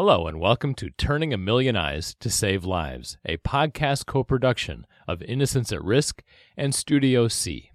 Hello, 0.00 0.28
and 0.28 0.38
welcome 0.38 0.74
to 0.74 0.90
Turning 0.90 1.34
a 1.34 1.36
Million 1.36 1.74
Eyes 1.74 2.14
to 2.20 2.30
Save 2.30 2.64
Lives, 2.64 3.18
a 3.24 3.36
podcast 3.38 4.06
co 4.06 4.22
production 4.22 4.86
of 5.08 5.22
Innocents 5.22 5.72
at 5.72 5.82
Risk 5.82 6.22
and 6.56 6.72
Studio 6.72 7.26
C. 7.26 7.72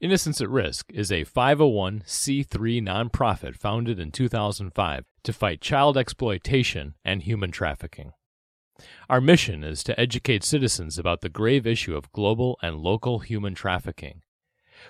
Innocents 0.00 0.40
at 0.40 0.48
Risk 0.48 0.92
is 0.92 1.10
a 1.10 1.24
501c3 1.24 2.46
nonprofit 2.80 3.56
founded 3.56 3.98
in 3.98 4.12
2005 4.12 5.04
to 5.24 5.32
fight 5.32 5.60
child 5.60 5.98
exploitation 5.98 6.94
and 7.04 7.24
human 7.24 7.50
trafficking. 7.50 8.12
Our 9.10 9.20
mission 9.20 9.64
is 9.64 9.82
to 9.82 9.98
educate 9.98 10.44
citizens 10.44 11.00
about 11.00 11.20
the 11.20 11.28
grave 11.28 11.66
issue 11.66 11.96
of 11.96 12.12
global 12.12 12.60
and 12.62 12.76
local 12.76 13.18
human 13.18 13.56
trafficking 13.56 14.22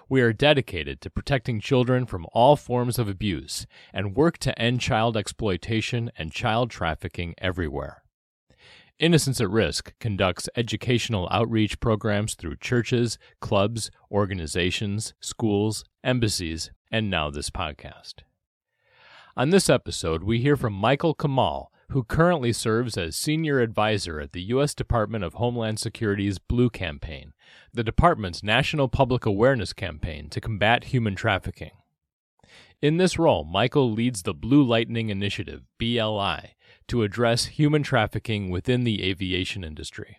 we 0.08 0.20
are 0.20 0.32
dedicated 0.32 1.00
to 1.00 1.10
protecting 1.10 1.60
children 1.60 2.06
from 2.06 2.26
all 2.32 2.56
forms 2.56 2.98
of 2.98 3.08
abuse 3.08 3.66
and 3.92 4.16
work 4.16 4.38
to 4.38 4.58
end 4.58 4.80
child 4.80 5.16
exploitation 5.16 6.10
and 6.16 6.32
child 6.32 6.70
trafficking 6.70 7.34
everywhere. 7.38 8.02
Innocents 8.98 9.40
at 9.40 9.50
Risk 9.50 9.94
conducts 9.98 10.48
educational 10.54 11.28
outreach 11.30 11.80
programs 11.80 12.34
through 12.34 12.56
churches, 12.56 13.18
clubs, 13.40 13.90
organizations, 14.10 15.14
schools, 15.20 15.84
embassies, 16.04 16.70
and 16.90 17.10
now 17.10 17.30
this 17.30 17.50
podcast. 17.50 18.22
On 19.36 19.50
this 19.50 19.70
episode, 19.70 20.22
we 20.22 20.40
hear 20.40 20.56
from 20.56 20.74
Michael 20.74 21.14
Camal, 21.14 21.72
who 21.92 22.02
currently 22.02 22.54
serves 22.54 22.96
as 22.96 23.14
senior 23.14 23.60
advisor 23.60 24.18
at 24.18 24.32
the 24.32 24.42
U.S. 24.44 24.74
Department 24.74 25.22
of 25.22 25.34
Homeland 25.34 25.78
Security's 25.78 26.38
Blue 26.38 26.70
Campaign, 26.70 27.34
the 27.72 27.84
department's 27.84 28.42
national 28.42 28.88
public 28.88 29.26
awareness 29.26 29.74
campaign 29.74 30.30
to 30.30 30.40
combat 30.40 30.84
human 30.84 31.14
trafficking. 31.14 31.72
In 32.80 32.96
this 32.96 33.18
role, 33.18 33.44
Michael 33.44 33.92
leads 33.92 34.22
the 34.22 34.32
Blue 34.32 34.62
Lightning 34.62 35.10
Initiative, 35.10 35.64
BLI, 35.78 36.56
to 36.88 37.02
address 37.02 37.44
human 37.44 37.82
trafficking 37.82 38.48
within 38.48 38.84
the 38.84 39.04
aviation 39.04 39.62
industry. 39.62 40.18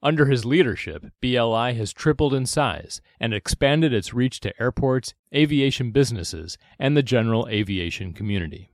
Under 0.00 0.26
his 0.26 0.44
leadership, 0.44 1.06
BLI 1.20 1.74
has 1.74 1.92
tripled 1.92 2.32
in 2.32 2.46
size 2.46 3.00
and 3.18 3.34
expanded 3.34 3.92
its 3.92 4.14
reach 4.14 4.38
to 4.40 4.62
airports, 4.62 5.12
aviation 5.34 5.90
businesses, 5.90 6.56
and 6.78 6.96
the 6.96 7.02
general 7.02 7.48
aviation 7.48 8.12
community. 8.12 8.70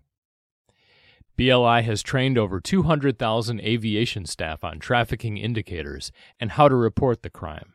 BLI 1.36 1.82
has 1.82 2.02
trained 2.02 2.38
over 2.38 2.60
200,000 2.60 3.60
aviation 3.60 4.24
staff 4.26 4.62
on 4.62 4.78
trafficking 4.78 5.36
indicators 5.36 6.12
and 6.38 6.52
how 6.52 6.68
to 6.68 6.74
report 6.74 7.22
the 7.22 7.30
crime. 7.30 7.72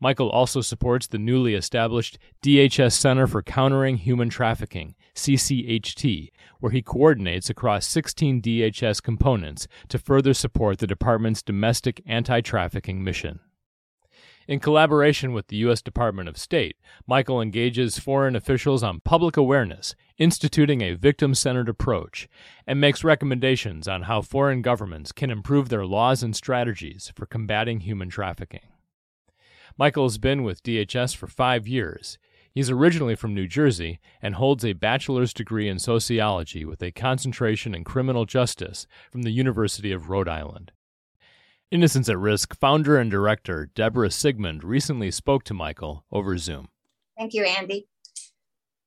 Michael 0.00 0.28
also 0.30 0.60
supports 0.60 1.06
the 1.06 1.18
newly 1.18 1.54
established 1.54 2.18
DHS 2.42 2.92
Center 2.92 3.26
for 3.26 3.42
Countering 3.42 3.98
Human 3.98 4.28
Trafficking, 4.28 4.94
CCHT, 5.14 6.30
where 6.60 6.72
he 6.72 6.82
coordinates 6.82 7.48
across 7.48 7.86
16 7.86 8.42
DHS 8.42 9.02
components 9.02 9.66
to 9.88 9.98
further 9.98 10.34
support 10.34 10.78
the 10.78 10.86
department's 10.86 11.42
domestic 11.42 12.02
anti 12.06 12.40
trafficking 12.40 13.02
mission. 13.02 13.40
In 14.48 14.58
collaboration 14.58 15.32
with 15.32 15.46
the 15.46 15.56
U.S. 15.58 15.82
Department 15.82 16.28
of 16.28 16.36
State, 16.36 16.76
Michael 17.06 17.40
engages 17.40 18.00
foreign 18.00 18.34
officials 18.34 18.82
on 18.82 19.00
public 19.00 19.36
awareness, 19.36 19.94
instituting 20.18 20.80
a 20.80 20.94
victim 20.94 21.34
centered 21.34 21.68
approach, 21.68 22.28
and 22.66 22.80
makes 22.80 23.04
recommendations 23.04 23.86
on 23.86 24.02
how 24.02 24.20
foreign 24.20 24.60
governments 24.60 25.12
can 25.12 25.30
improve 25.30 25.68
their 25.68 25.86
laws 25.86 26.24
and 26.24 26.34
strategies 26.34 27.12
for 27.14 27.24
combating 27.24 27.80
human 27.80 28.08
trafficking. 28.08 28.66
Michael 29.78 30.04
has 30.04 30.18
been 30.18 30.42
with 30.42 30.62
DHS 30.64 31.14
for 31.14 31.28
five 31.28 31.68
years. 31.68 32.18
He's 32.50 32.68
originally 32.68 33.14
from 33.14 33.34
New 33.34 33.46
Jersey 33.46 34.00
and 34.20 34.34
holds 34.34 34.64
a 34.64 34.74
bachelor's 34.74 35.32
degree 35.32 35.68
in 35.68 35.78
sociology 35.78 36.64
with 36.64 36.82
a 36.82 36.90
concentration 36.90 37.74
in 37.74 37.84
criminal 37.84 38.26
justice 38.26 38.86
from 39.10 39.22
the 39.22 39.30
University 39.30 39.92
of 39.92 40.10
Rhode 40.10 40.28
Island. 40.28 40.72
Innocents 41.72 42.10
at 42.10 42.18
Risk 42.18 42.54
founder 42.60 42.98
and 42.98 43.10
director 43.10 43.70
Deborah 43.74 44.10
Sigmund 44.10 44.62
recently 44.62 45.10
spoke 45.10 45.42
to 45.44 45.54
Michael 45.54 46.04
over 46.12 46.36
Zoom. 46.36 46.68
Thank 47.16 47.32
you, 47.32 47.44
Andy. 47.44 47.88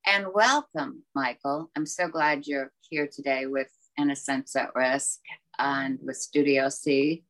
And 0.06 0.28
welcome, 0.32 1.02
Michael. 1.12 1.68
I'm 1.74 1.84
so 1.84 2.06
glad 2.06 2.46
you're 2.46 2.70
here 2.88 3.08
today 3.12 3.46
with 3.46 3.66
Innocents 3.98 4.54
at 4.54 4.72
Risk 4.76 5.18
and 5.58 5.98
with 6.00 6.16
Studio 6.16 6.68
C. 6.68 7.24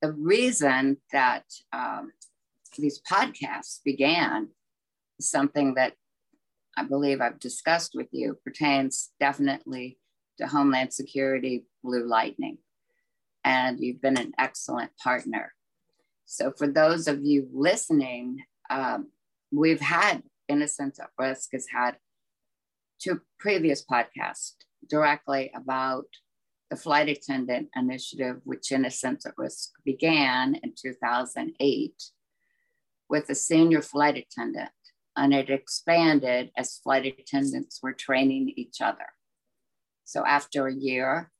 The 0.00 0.12
reason 0.12 0.96
that 1.12 1.44
um, 1.74 2.12
these 2.78 2.98
podcasts 3.02 3.80
began 3.84 4.48
is 5.18 5.30
something 5.30 5.74
that 5.74 5.96
I 6.78 6.84
believe 6.84 7.20
I've 7.20 7.40
discussed 7.40 7.92
with 7.94 8.08
you 8.10 8.38
pertains 8.42 9.10
definitely 9.20 9.98
to 10.38 10.46
Homeland 10.46 10.94
Security 10.94 11.66
Blue 11.84 12.06
Lightning 12.06 12.56
and 13.44 13.80
you've 13.80 14.00
been 14.00 14.18
an 14.18 14.32
excellent 14.38 14.90
partner. 15.02 15.52
So, 16.26 16.52
for 16.56 16.68
those 16.68 17.08
of 17.08 17.24
you 17.24 17.48
listening, 17.52 18.44
um, 18.70 19.08
we've 19.50 19.80
had 19.80 20.22
Innocents 20.48 20.98
at 20.98 21.10
Risk 21.18 21.50
has 21.52 21.66
had 21.72 21.96
two 23.00 23.20
previous 23.38 23.84
podcasts 23.84 24.54
directly 24.88 25.50
about 25.54 26.06
the 26.70 26.76
flight 26.76 27.08
attendant 27.08 27.68
initiative, 27.74 28.40
which 28.44 28.72
Innocents 28.72 29.26
at 29.26 29.34
Risk 29.36 29.70
began 29.84 30.54
in 30.62 30.72
2008 30.80 32.02
with 33.08 33.28
a 33.28 33.34
senior 33.34 33.82
flight 33.82 34.16
attendant, 34.16 34.70
and 35.16 35.34
it 35.34 35.50
expanded 35.50 36.50
as 36.56 36.78
flight 36.78 37.06
attendants 37.06 37.80
were 37.82 37.92
training 37.92 38.52
each 38.56 38.80
other. 38.80 39.06
So, 40.04 40.24
after 40.24 40.68
a 40.68 40.74
year, 40.74 41.30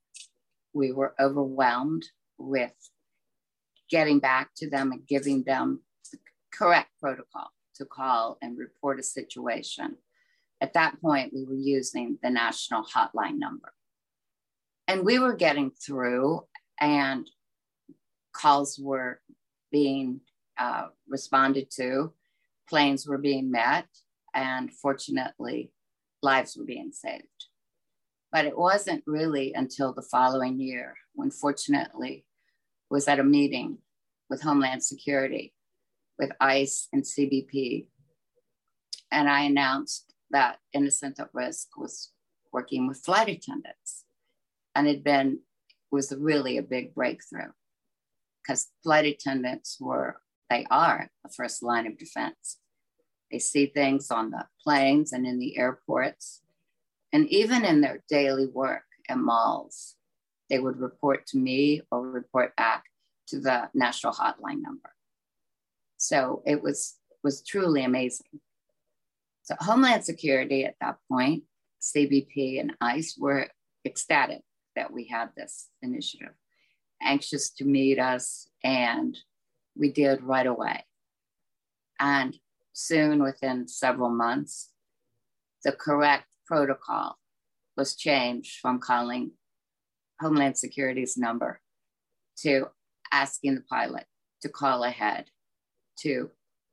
we 0.72 0.92
were 0.92 1.14
overwhelmed 1.20 2.04
with 2.38 2.72
getting 3.90 4.20
back 4.20 4.50
to 4.56 4.70
them 4.70 4.92
and 4.92 5.06
giving 5.06 5.42
them 5.42 5.80
the 6.12 6.18
correct 6.52 6.90
protocol 7.00 7.50
to 7.76 7.84
call 7.84 8.38
and 8.40 8.58
report 8.58 9.00
a 9.00 9.02
situation. 9.02 9.96
At 10.60 10.74
that 10.74 11.00
point, 11.00 11.32
we 11.34 11.44
were 11.44 11.54
using 11.54 12.18
the 12.22 12.30
national 12.30 12.84
hotline 12.84 13.38
number. 13.38 13.72
And 14.86 15.04
we 15.04 15.18
were 15.18 15.34
getting 15.34 15.70
through, 15.70 16.42
and 16.80 17.28
calls 18.32 18.78
were 18.78 19.20
being 19.72 20.20
uh, 20.58 20.88
responded 21.08 21.70
to, 21.76 22.12
planes 22.68 23.06
were 23.06 23.18
being 23.18 23.50
met, 23.50 23.86
and 24.34 24.72
fortunately, 24.72 25.72
lives 26.22 26.56
were 26.56 26.64
being 26.64 26.92
saved. 26.92 27.46
But 28.32 28.46
it 28.46 28.56
wasn't 28.56 29.02
really 29.06 29.52
until 29.54 29.92
the 29.92 30.02
following 30.02 30.60
year 30.60 30.96
when, 31.14 31.30
fortunately, 31.30 32.24
was 32.88 33.08
at 33.08 33.18
a 33.18 33.24
meeting 33.24 33.78
with 34.28 34.42
Homeland 34.42 34.82
Security, 34.82 35.52
with 36.18 36.30
ICE 36.40 36.88
and 36.92 37.02
CBP, 37.02 37.86
and 39.10 39.28
I 39.28 39.42
announced 39.42 40.12
that 40.30 40.58
Innocent 40.72 41.18
at 41.18 41.30
Risk 41.32 41.76
was 41.76 42.12
working 42.52 42.86
with 42.86 43.04
flight 43.04 43.28
attendants, 43.28 44.04
and 44.74 44.86
it 44.86 45.02
been 45.02 45.40
was 45.90 46.12
really 46.16 46.56
a 46.56 46.62
big 46.62 46.94
breakthrough 46.94 47.50
because 48.42 48.68
flight 48.82 49.04
attendants 49.06 49.78
were 49.80 50.20
they 50.48 50.66
are 50.70 51.10
the 51.24 51.32
first 51.32 51.62
line 51.62 51.86
of 51.86 51.98
defense. 51.98 52.58
They 53.30 53.38
see 53.38 53.66
things 53.66 54.10
on 54.10 54.30
the 54.30 54.46
planes 54.62 55.12
and 55.12 55.26
in 55.26 55.38
the 55.38 55.58
airports 55.58 56.42
and 57.12 57.28
even 57.28 57.64
in 57.64 57.80
their 57.80 58.02
daily 58.08 58.46
work 58.46 58.84
at 59.08 59.18
malls, 59.18 59.96
they 60.48 60.58
would 60.58 60.78
report 60.78 61.26
to 61.28 61.38
me 61.38 61.82
or 61.90 62.02
report 62.02 62.54
back 62.56 62.84
to 63.28 63.40
the 63.40 63.68
national 63.74 64.12
hotline 64.12 64.62
number. 64.62 64.92
So 65.96 66.42
it 66.46 66.62
was 66.62 66.96
was 67.22 67.42
truly 67.42 67.84
amazing. 67.84 68.40
So 69.42 69.54
Homeland 69.58 70.04
Security 70.04 70.64
at 70.64 70.76
that 70.80 70.96
point, 71.10 71.44
CBP 71.82 72.60
and 72.60 72.74
ICE 72.80 73.16
were 73.18 73.48
ecstatic 73.84 74.42
that 74.76 74.92
we 74.92 75.06
had 75.06 75.30
this 75.36 75.68
initiative, 75.82 76.34
anxious 77.02 77.50
to 77.54 77.64
meet 77.64 77.98
us, 77.98 78.48
and 78.62 79.16
we 79.76 79.92
did 79.92 80.22
right 80.22 80.46
away. 80.46 80.84
And 81.98 82.36
soon, 82.72 83.22
within 83.22 83.68
several 83.68 84.10
months, 84.10 84.70
the 85.64 85.72
correct 85.72 86.29
protocol 86.50 87.16
was 87.76 87.94
changed 87.94 88.58
from 88.60 88.80
calling 88.80 89.30
Homeland 90.20 90.58
Security's 90.58 91.16
number 91.16 91.60
to 92.38 92.66
asking 93.12 93.54
the 93.54 93.60
pilot 93.62 94.04
to 94.42 94.48
call 94.48 94.82
ahead 94.82 95.26
to 96.00 96.30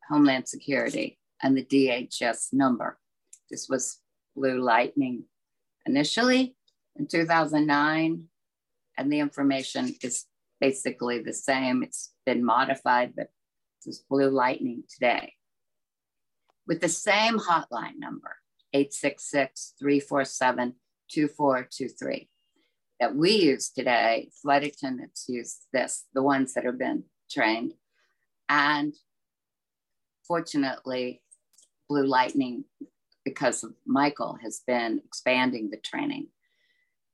Homeland 0.09 0.47
Security 0.47 1.19
and 1.44 1.56
the 1.56 1.63
DHS 1.63 2.53
number. 2.53 2.97
This 3.51 3.69
was 3.69 4.00
Blue 4.35 4.59
Lightning 4.59 5.25
initially 5.85 6.56
in 6.95 7.06
2009, 7.06 8.24
and 8.97 9.13
the 9.13 9.19
information 9.19 9.94
is 10.01 10.25
basically 10.59 11.21
the 11.21 11.33
same. 11.33 11.83
It's 11.83 12.13
been 12.25 12.44
modified, 12.44 13.13
but 13.15 13.29
this 13.85 13.97
is 13.97 14.06
Blue 14.09 14.31
Lightning 14.31 14.83
today. 14.91 15.33
With 16.65 16.81
the 16.81 16.89
same 16.89 17.38
hotline 17.38 18.00
number, 18.00 18.38
866 18.77 19.74
347 19.79 20.75
2423 21.09 22.29
that 23.00 23.15
we 23.15 23.31
use 23.31 23.69
today. 23.69 24.29
Flight 24.41 24.63
attendants 24.63 25.25
use 25.27 25.57
this, 25.74 26.06
the 26.13 26.21
ones 26.21 26.53
that 26.53 26.65
have 26.65 26.77
been 26.77 27.06
trained. 27.29 27.74
And 28.50 28.94
fortunately, 30.27 31.24
Blue 31.89 32.06
Lightning, 32.06 32.65
because 33.25 33.63
of 33.63 33.74
Michael, 33.85 34.38
has 34.44 34.62
been 34.68 35.01
expanding 35.03 35.69
the 35.69 35.77
training. 35.77 36.27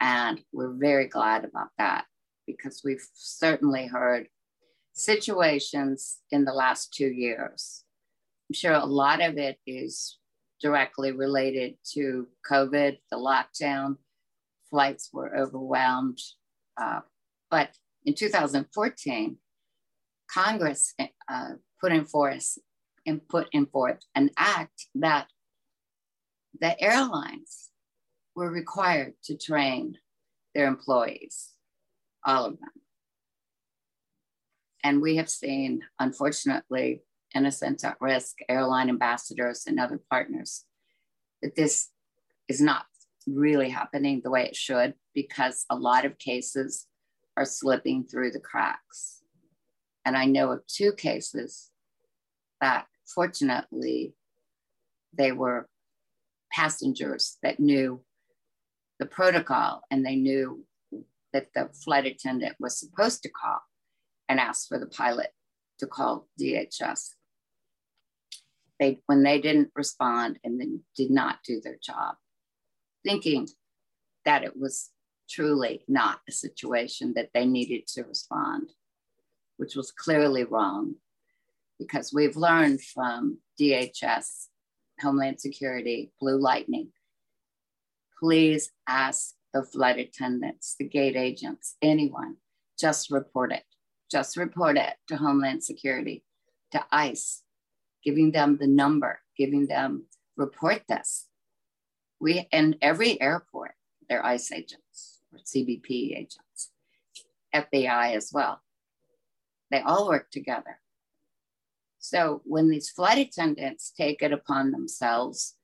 And 0.01 0.41
we're 0.51 0.73
very 0.73 1.07
glad 1.07 1.45
about 1.45 1.69
that 1.77 2.05
because 2.45 2.81
we've 2.83 3.07
certainly 3.13 3.87
heard 3.87 4.27
situations 4.91 6.17
in 6.29 6.43
the 6.43 6.53
last 6.53 6.93
two 6.93 7.07
years. 7.07 7.83
I'm 8.49 8.53
sure 8.53 8.73
a 8.73 8.85
lot 8.85 9.21
of 9.21 9.37
it 9.37 9.57
is 9.65 10.17
directly 10.63 11.11
related 11.11 11.75
to 11.93 12.27
COVID, 12.49 12.97
the 13.11 13.17
lockdown. 13.17 13.97
Flights 14.69 15.09
were 15.13 15.37
overwhelmed. 15.37 16.19
Uh, 16.81 17.01
but 17.51 17.69
in 18.05 18.15
2014, 18.15 19.37
Congress 20.33 20.95
uh, 21.29 21.49
put 21.79 21.91
in 21.91 22.05
force 22.05 22.57
and 23.05 23.27
put 23.27 23.47
in 23.51 23.65
forth 23.65 23.99
an 24.15 24.31
act 24.37 24.87
that 24.95 25.27
the 26.59 26.81
airlines 26.81 27.69
were 28.35 28.49
required 28.49 29.13
to 29.25 29.37
train 29.37 29.97
their 30.55 30.67
employees, 30.67 31.49
all 32.25 32.45
of 32.45 32.59
them. 32.59 32.69
And 34.83 35.01
we 35.01 35.17
have 35.17 35.29
seen, 35.29 35.81
unfortunately, 35.99 37.03
Innocents 37.35 37.83
at 37.83 37.97
Risk, 37.99 38.37
airline 38.47 38.89
ambassadors, 38.89 39.63
and 39.67 39.79
other 39.79 39.99
partners, 40.09 40.65
that 41.41 41.55
this 41.55 41.89
is 42.47 42.61
not 42.61 42.85
really 43.27 43.69
happening 43.69 44.21
the 44.23 44.29
way 44.29 44.45
it 44.45 44.55
should 44.55 44.93
because 45.13 45.65
a 45.69 45.75
lot 45.75 46.05
of 46.05 46.17
cases 46.17 46.87
are 47.37 47.45
slipping 47.45 48.03
through 48.03 48.31
the 48.31 48.39
cracks. 48.39 49.23
And 50.05 50.17
I 50.17 50.25
know 50.25 50.51
of 50.51 50.67
two 50.67 50.93
cases 50.93 51.71
that 52.61 52.85
fortunately 53.05 54.13
they 55.13 55.31
were 55.31 55.67
passengers 56.51 57.37
that 57.41 57.59
knew 57.59 58.01
the 58.99 59.05
protocol 59.05 59.81
and 59.89 60.05
they 60.05 60.15
knew 60.15 60.65
that 61.31 61.47
the 61.55 61.69
flight 61.83 62.05
attendant 62.05 62.55
was 62.59 62.77
supposed 62.77 63.23
to 63.23 63.29
call 63.29 63.59
and 64.29 64.39
ask 64.39 64.67
for 64.67 64.79
the 64.79 64.85
pilot 64.85 65.29
to 65.79 65.87
call 65.87 66.27
DHS. 66.39 67.15
They, 68.83 68.99
when 69.05 69.23
they 69.23 69.39
didn't 69.39 69.71
respond 69.77 70.39
and 70.43 70.59
then 70.59 70.81
did 70.97 71.09
not 71.09 71.37
do 71.47 71.61
their 71.61 71.77
job, 71.81 72.15
thinking 73.05 73.47
that 74.25 74.43
it 74.43 74.59
was 74.59 74.89
truly 75.29 75.85
not 75.87 76.19
a 76.27 76.33
situation 76.33 77.13
that 77.15 77.29
they 77.33 77.45
needed 77.45 77.87
to 77.93 78.03
respond, 78.03 78.73
which 79.55 79.77
was 79.77 79.89
clearly 79.91 80.43
wrong 80.43 80.95
because 81.79 82.11
we've 82.13 82.35
learned 82.35 82.81
from 82.81 83.37
DHS, 83.57 84.47
Homeland 84.99 85.39
Security, 85.39 86.11
Blue 86.19 86.37
Lightning, 86.37 86.89
please 88.19 88.69
ask 88.85 89.33
the 89.53 89.63
flight 89.63 89.97
attendants, 89.97 90.75
the 90.77 90.89
gate 90.89 91.15
agents, 91.15 91.77
anyone, 91.81 92.35
just 92.77 93.11
report 93.11 93.53
it. 93.53 93.63
Just 94.11 94.35
report 94.35 94.75
it 94.75 94.95
to 95.07 95.15
Homeland 95.15 95.63
Security, 95.63 96.25
to 96.73 96.85
ICE, 96.91 97.43
giving 98.03 98.31
them 98.31 98.57
the 98.57 98.67
number, 98.67 99.19
giving 99.37 99.67
them 99.67 100.05
report 100.35 100.83
this. 100.87 101.27
We 102.19 102.47
in 102.51 102.77
every 102.81 103.19
airport, 103.21 103.73
they're 104.07 104.25
ICE 104.25 104.51
agents 104.51 105.21
or 105.31 105.39
CBP 105.39 106.17
agents, 106.17 106.71
FBI 107.53 108.15
as 108.15 108.31
well. 108.33 108.61
They 109.71 109.81
all 109.81 110.07
work 110.07 110.29
together. 110.31 110.79
So 111.99 112.41
when 112.45 112.69
these 112.69 112.89
flight 112.89 113.17
attendants 113.17 113.91
take 113.95 114.21
it 114.21 114.33
upon 114.33 114.71
themselves 114.71 115.55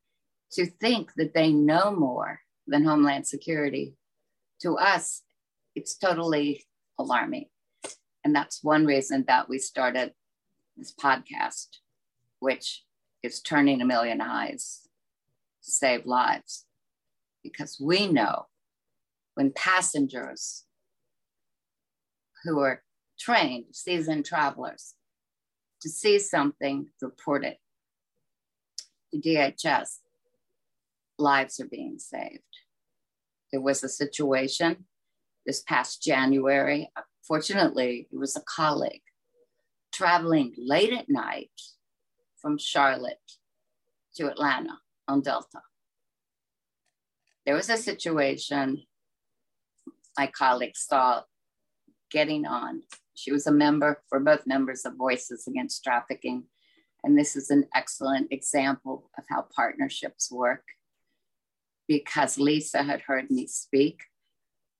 to 0.53 0.65
think 0.65 1.11
that 1.15 1.33
they 1.33 1.51
know 1.51 1.91
more 1.91 2.39
than 2.65 2.85
Homeland 2.85 3.27
Security, 3.27 3.95
to 4.61 4.77
us, 4.77 5.21
it's 5.75 5.95
totally 5.97 6.65
alarming. 6.97 7.45
And 8.23 8.35
that's 8.35 8.63
one 8.63 8.85
reason 8.85 9.25
that 9.27 9.49
we 9.49 9.59
started 9.59 10.13
this 10.77 10.93
podcast, 10.93 11.67
which 12.39 12.83
is 13.23 13.41
turning 13.41 13.81
a 13.81 13.85
million 13.85 14.21
eyes 14.21 14.87
to 15.63 15.71
save 15.71 16.05
lives. 16.05 16.65
Because 17.43 17.79
we 17.79 18.07
know 18.07 18.47
when 19.35 19.51
passengers 19.51 20.65
who 22.43 22.59
are 22.59 22.83
trained, 23.17 23.65
seasoned 23.71 24.25
travelers, 24.25 24.95
to 25.81 25.89
see 25.89 26.19
something, 26.19 26.87
report 27.01 27.45
it 27.45 27.57
to 29.11 29.19
DHS, 29.19 29.99
lives 31.17 31.59
are 31.59 31.67
being 31.67 31.99
saved. 31.99 32.43
There 33.51 33.61
was 33.61 33.83
a 33.83 33.89
situation 33.89 34.85
this 35.45 35.61
past 35.61 36.03
January. 36.03 36.91
Fortunately, 37.25 38.07
it 38.11 38.17
was 38.17 38.35
a 38.35 38.41
colleague 38.41 39.01
traveling 39.91 40.53
late 40.57 40.93
at 40.93 41.09
night 41.09 41.51
from 42.41 42.57
Charlotte 42.57 43.17
to 44.15 44.29
Atlanta 44.29 44.77
on 45.07 45.21
Delta. 45.21 45.61
There 47.45 47.55
was 47.55 47.69
a 47.69 47.77
situation 47.77 48.83
my 50.17 50.27
colleague 50.27 50.75
saw 50.75 51.21
getting 52.11 52.45
on 52.45 52.81
she 53.19 53.33
was 53.33 53.47
a 53.47 53.51
member, 53.51 54.01
we're 54.09 54.19
both 54.19 54.47
members 54.47 54.85
of 54.85 54.95
Voices 54.95 55.45
Against 55.45 55.83
Trafficking. 55.83 56.45
And 57.03 57.19
this 57.19 57.35
is 57.35 57.49
an 57.49 57.65
excellent 57.75 58.31
example 58.31 59.11
of 59.17 59.25
how 59.29 59.45
partnerships 59.53 60.31
work 60.31 60.63
because 61.85 62.37
Lisa 62.37 62.81
had 62.81 63.01
heard 63.01 63.29
me 63.29 63.45
speak 63.45 64.03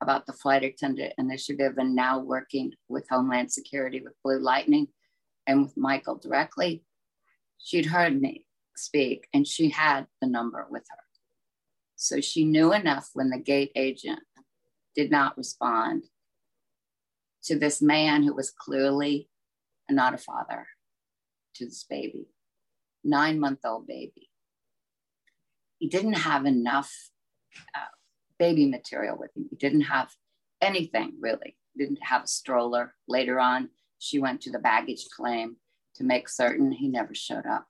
about 0.02 0.26
the 0.26 0.32
Flight 0.32 0.64
Attendant 0.64 1.14
Initiative 1.18 1.74
and 1.78 1.94
now 1.94 2.20
working 2.20 2.72
with 2.88 3.10
Homeland 3.10 3.52
Security 3.52 4.00
with 4.00 4.14
Blue 4.24 4.40
Lightning 4.40 4.88
and 5.46 5.64
with 5.64 5.76
Michael 5.76 6.16
directly. 6.16 6.86
She'd 7.60 7.88
heard 7.88 8.20
me 8.20 8.46
speak 8.76 9.28
and 9.34 9.46
she 9.46 9.70
had 9.70 10.08
the 10.22 10.28
number 10.28 10.66
with 10.70 10.84
her. 10.90 11.04
So 11.96 12.22
she 12.22 12.46
knew 12.46 12.74
enough 12.74 13.10
when 13.14 13.30
the 13.30 13.38
gate 13.38 13.72
agent 13.76 14.22
did 14.96 15.12
not 15.12 15.38
respond 15.38 16.06
to 17.44 17.60
this 17.60 17.82
man 17.82 18.24
who 18.24 18.34
was 18.34 18.52
clearly 18.52 19.30
not 19.90 20.14
a 20.14 20.18
father 20.18 20.68
to 21.56 21.66
this 21.66 21.84
baby, 21.84 22.28
nine 23.04 23.40
month 23.40 23.60
old 23.66 23.88
baby. 23.88 24.30
He 25.78 25.88
didn't 25.88 26.14
have 26.14 26.46
enough 26.46 26.94
uh, 27.76 27.92
baby 28.38 28.66
material 28.66 29.18
with 29.18 29.36
him. 29.36 29.48
He 29.50 29.56
didn't 29.56 29.82
have 29.82 30.10
anything 30.62 31.14
really. 31.20 31.58
He 31.74 31.84
didn't 31.84 32.04
have 32.04 32.24
a 32.24 32.28
stroller. 32.28 32.96
Later 33.08 33.40
on, 33.40 33.70
she 33.98 34.20
went 34.20 34.42
to 34.42 34.52
the 34.52 34.60
baggage 34.60 35.08
claim 35.16 35.58
to 36.00 36.04
make 36.04 36.28
certain 36.28 36.72
he 36.72 36.88
never 36.88 37.14
showed 37.14 37.46
up. 37.46 37.68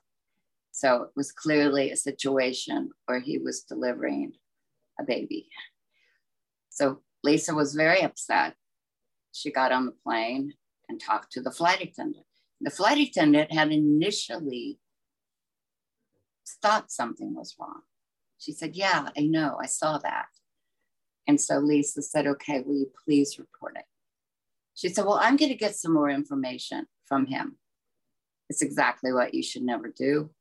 So 0.72 1.04
it 1.04 1.10
was 1.16 1.32
clearly 1.32 1.92
a 1.92 1.98
situation 1.98 2.92
where 3.06 3.20
he 3.20 3.38
was 3.38 3.64
delivering 3.64 4.32
a 5.00 5.04
baby. 5.04 5.50
So 6.70 7.02
Lisa 7.24 7.54
was 7.54 7.76
very 7.76 8.02
upset 8.02 8.56
she 9.32 9.52
got 9.52 9.72
on 9.72 9.86
the 9.86 9.96
plane 10.04 10.54
and 10.88 11.00
talked 11.00 11.32
to 11.34 11.42
the 11.42 11.52
flight 11.52 11.82
attendant. 11.82 12.26
The 12.62 12.72
flight 12.72 12.98
attendant 12.98 13.52
had 13.52 13.72
initially 13.72 14.80
thought 16.62 16.92
something 16.92 17.34
was 17.36 17.56
wrong. 17.60 17.82
She 18.38 18.52
said, 18.52 18.76
Yeah, 18.76 19.10
I 19.18 19.22
know, 19.22 19.58
I 19.62 19.68
saw 19.68 19.98
that. 20.00 20.26
And 21.28 21.40
so 21.40 21.60
Lisa 21.60 22.02
said, 22.02 22.28
Okay, 22.28 22.62
will 22.62 22.76
you 22.76 22.92
please 23.06 23.38
report 23.40 23.78
it? 23.78 23.86
She 24.74 24.90
said, 24.90 25.06
Well, 25.06 25.20
I'm 25.22 25.38
going 25.38 25.52
to 25.52 25.58
get 25.58 25.76
some 25.76 25.94
more 25.94 26.10
information 26.10 26.88
from 27.06 27.28
him. 27.28 27.59
It's 28.50 28.62
exactly 28.62 29.14
what 29.14 29.34
you 29.34 29.44
should 29.44 29.62
never 29.62 29.94
do. 29.96 30.32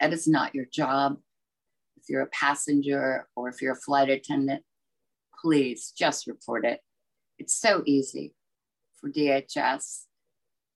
That 0.00 0.12
is 0.12 0.26
not 0.26 0.54
your 0.54 0.66
job. 0.72 1.18
If 1.96 2.08
you're 2.08 2.22
a 2.22 2.28
passenger 2.28 3.28
or 3.36 3.48
if 3.48 3.60
you're 3.60 3.74
a 3.74 3.80
flight 3.80 4.08
attendant, 4.08 4.62
please 5.42 5.92
just 5.96 6.26
report 6.26 6.64
it. 6.64 6.80
It's 7.38 7.54
so 7.54 7.82
easy 7.86 8.34
for 8.98 9.10
DHS 9.10 10.04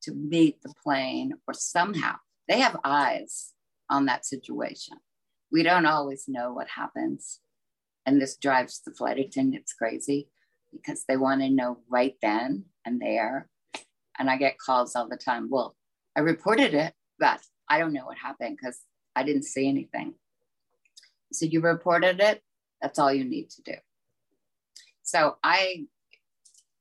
to 0.02 0.12
meet 0.12 0.60
the 0.62 0.74
plane 0.82 1.32
or 1.48 1.54
somehow 1.54 2.16
they 2.48 2.60
have 2.60 2.76
eyes 2.84 3.52
on 3.88 4.06
that 4.06 4.26
situation. 4.26 4.98
We 5.50 5.62
don't 5.62 5.86
always 5.86 6.24
know 6.28 6.52
what 6.52 6.68
happens. 6.68 7.40
And 8.06 8.20
this 8.20 8.36
drives 8.36 8.82
the 8.84 8.92
flight 8.92 9.18
attendants 9.18 9.72
crazy 9.72 10.28
because 10.72 11.04
they 11.08 11.16
want 11.16 11.40
to 11.40 11.48
know 11.48 11.78
right 11.88 12.16
then 12.20 12.64
and 12.84 13.00
there. 13.00 13.48
And 14.18 14.28
I 14.28 14.36
get 14.36 14.58
calls 14.58 14.94
all 14.94 15.08
the 15.08 15.16
time. 15.16 15.48
Well, 15.50 15.74
I 16.16 16.21
reported 16.21 16.75
it, 16.75 16.94
but 17.18 17.40
I 17.68 17.78
don't 17.78 17.92
know 17.92 18.06
what 18.06 18.18
happened 18.18 18.56
because 18.61 18.80
I 19.16 19.23
didn't 19.23 19.44
see 19.44 19.68
anything. 19.68 20.14
So 21.33 21.47
you 21.47 21.61
reported 21.61 22.21
it? 22.21 22.42
That's 22.80 22.99
all 22.99 23.12
you 23.12 23.25
need 23.25 23.50
to 23.50 23.62
do. 23.62 23.75
So 25.02 25.37
I, 25.42 25.87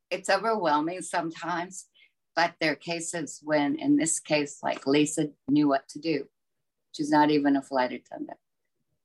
it's 0.09 0.29
overwhelming 0.29 1.01
sometimes, 1.01 1.87
but 2.35 2.53
there 2.59 2.73
are 2.73 2.75
cases 2.75 3.39
when, 3.43 3.75
in 3.75 3.97
this 3.97 4.19
case, 4.19 4.59
like 4.63 4.85
Lisa 4.85 5.29
knew 5.47 5.67
what 5.67 5.87
to 5.89 5.99
do. 5.99 6.27
She's 6.91 7.09
not 7.09 7.31
even 7.31 7.55
a 7.55 7.61
flight 7.61 7.91
attendant. 7.91 8.37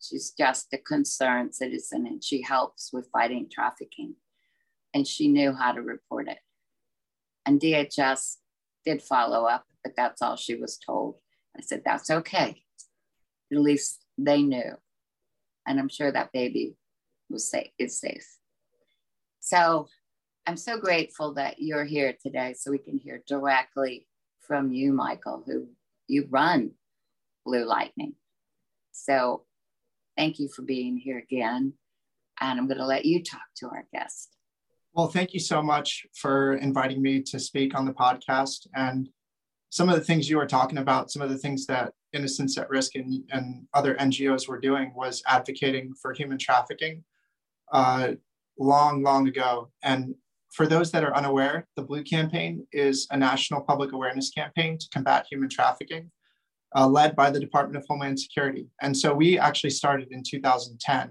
She's 0.00 0.30
just 0.30 0.72
a 0.72 0.78
concerned 0.78 1.54
citizen 1.54 2.06
and 2.06 2.22
she 2.22 2.42
helps 2.42 2.92
with 2.92 3.08
fighting 3.12 3.48
trafficking. 3.50 4.14
And 4.94 5.06
she 5.06 5.28
knew 5.28 5.52
how 5.52 5.72
to 5.72 5.82
report 5.82 6.28
it. 6.28 6.38
And 7.44 7.60
DHS 7.60 8.36
did 8.84 9.02
follow 9.02 9.44
up, 9.44 9.64
but 9.82 9.94
that's 9.96 10.22
all 10.22 10.36
she 10.36 10.54
was 10.54 10.78
told. 10.78 11.16
I 11.56 11.62
said, 11.62 11.82
that's 11.84 12.10
okay. 12.10 12.62
At 13.52 13.58
least 13.58 14.04
they 14.16 14.42
knew. 14.42 14.72
And 15.66 15.78
I'm 15.78 15.88
sure 15.88 16.10
that 16.10 16.32
baby 16.32 16.76
was 17.30 17.50
safe, 17.50 17.68
is 17.78 18.00
safe. 18.00 18.26
So 19.40 19.88
I'm 20.46 20.56
so 20.56 20.78
grateful 20.78 21.34
that 21.34 21.56
you're 21.58 21.84
here 21.84 22.14
today 22.22 22.54
so 22.54 22.70
we 22.70 22.78
can 22.78 22.98
hear 22.98 23.22
directly 23.26 24.06
from 24.40 24.72
you, 24.72 24.92
Michael, 24.92 25.42
who 25.46 25.68
you 26.06 26.26
run 26.30 26.72
Blue 27.44 27.64
Lightning. 27.64 28.14
So 28.92 29.44
thank 30.16 30.38
you 30.38 30.48
for 30.48 30.62
being 30.62 30.96
here 30.96 31.18
again. 31.18 31.74
And 32.40 32.58
I'm 32.58 32.66
going 32.66 32.78
to 32.78 32.86
let 32.86 33.04
you 33.04 33.22
talk 33.22 33.42
to 33.56 33.66
our 33.66 33.84
guest. 33.92 34.36
Well, 34.94 35.08
thank 35.08 35.34
you 35.34 35.40
so 35.40 35.62
much 35.62 36.06
for 36.14 36.54
inviting 36.56 37.02
me 37.02 37.22
to 37.24 37.38
speak 37.38 37.74
on 37.74 37.84
the 37.84 37.92
podcast. 37.92 38.66
And 38.74 39.08
some 39.70 39.88
of 39.88 39.96
the 39.96 40.04
things 40.04 40.28
you 40.28 40.36
were 40.36 40.46
talking 40.46 40.78
about, 40.78 41.10
some 41.10 41.22
of 41.22 41.30
the 41.30 41.38
things 41.38 41.66
that 41.66 41.92
Innocents 42.12 42.56
at 42.56 42.70
Risk 42.70 42.94
and, 42.94 43.22
and 43.30 43.66
other 43.74 43.94
NGOs 43.96 44.48
were 44.48 44.58
doing 44.58 44.92
was 44.94 45.22
advocating 45.26 45.92
for 46.00 46.14
human 46.14 46.38
trafficking 46.38 47.04
uh, 47.72 48.12
long, 48.58 49.02
long 49.02 49.28
ago. 49.28 49.70
And 49.82 50.14
for 50.52 50.66
those 50.66 50.90
that 50.92 51.04
are 51.04 51.14
unaware, 51.14 51.66
the 51.76 51.82
Blue 51.82 52.02
Campaign 52.02 52.66
is 52.72 53.06
a 53.10 53.16
national 53.16 53.60
public 53.60 53.92
awareness 53.92 54.30
campaign 54.30 54.78
to 54.78 54.88
combat 54.88 55.26
human 55.30 55.50
trafficking, 55.50 56.10
uh, 56.74 56.88
led 56.88 57.14
by 57.14 57.30
the 57.30 57.40
Department 57.40 57.76
of 57.76 57.86
Homeland 57.86 58.18
Security. 58.18 58.68
And 58.80 58.96
so 58.96 59.12
we 59.12 59.38
actually 59.38 59.70
started 59.70 60.08
in 60.10 60.22
2010, 60.22 61.10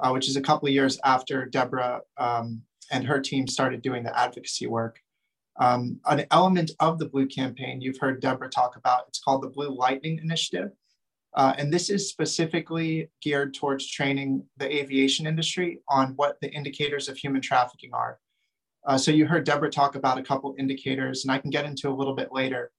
uh, 0.00 0.10
which 0.10 0.28
is 0.28 0.36
a 0.36 0.40
couple 0.40 0.68
of 0.68 0.74
years 0.74 0.98
after 1.04 1.44
Deborah 1.44 2.00
um, 2.16 2.62
and 2.90 3.04
her 3.04 3.20
team 3.20 3.46
started 3.46 3.82
doing 3.82 4.02
the 4.02 4.18
advocacy 4.18 4.66
work. 4.66 5.00
Um, 5.60 6.00
an 6.06 6.24
element 6.30 6.70
of 6.80 6.98
the 6.98 7.08
Blue 7.08 7.26
campaign 7.26 7.82
you've 7.82 7.98
heard 7.98 8.20
Deborah 8.20 8.48
talk 8.48 8.76
about, 8.76 9.04
it's 9.08 9.20
called 9.20 9.42
the 9.42 9.48
Blue 9.48 9.68
Lightning 9.68 10.18
Initiative. 10.18 10.70
Uh, 11.34 11.52
and 11.58 11.72
this 11.72 11.90
is 11.90 12.08
specifically 12.08 13.10
geared 13.22 13.54
towards 13.54 13.88
training 13.88 14.42
the 14.56 14.74
aviation 14.74 15.26
industry 15.26 15.80
on 15.88 16.14
what 16.16 16.38
the 16.40 16.50
indicators 16.50 17.08
of 17.08 17.16
human 17.16 17.42
trafficking 17.42 17.90
are. 17.92 18.18
Uh, 18.86 18.96
so 18.96 19.10
you 19.10 19.26
heard 19.26 19.44
Deborah 19.44 19.70
talk 19.70 19.94
about 19.94 20.18
a 20.18 20.22
couple 20.22 20.54
indicators, 20.58 21.24
and 21.24 21.30
I 21.30 21.38
can 21.38 21.50
get 21.50 21.66
into 21.66 21.90
a 21.90 21.94
little 21.94 22.14
bit 22.14 22.30
later. 22.32 22.72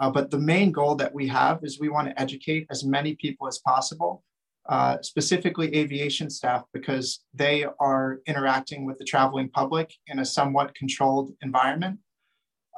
Uh, 0.00 0.08
but 0.08 0.30
the 0.30 0.38
main 0.38 0.70
goal 0.70 0.94
that 0.94 1.12
we 1.12 1.26
have 1.26 1.58
is 1.64 1.80
we 1.80 1.88
want 1.88 2.08
to 2.08 2.18
educate 2.18 2.68
as 2.70 2.84
many 2.84 3.16
people 3.16 3.48
as 3.48 3.58
possible 3.58 4.22
uh, 4.68 4.98
specifically 5.00 5.74
aviation 5.74 6.30
staff, 6.30 6.62
because 6.72 7.24
they 7.34 7.66
are 7.80 8.20
interacting 8.26 8.84
with 8.84 8.98
the 8.98 9.04
traveling 9.04 9.48
public 9.48 9.94
in 10.06 10.18
a 10.18 10.24
somewhat 10.24 10.74
controlled 10.74 11.32
environment. 11.42 11.98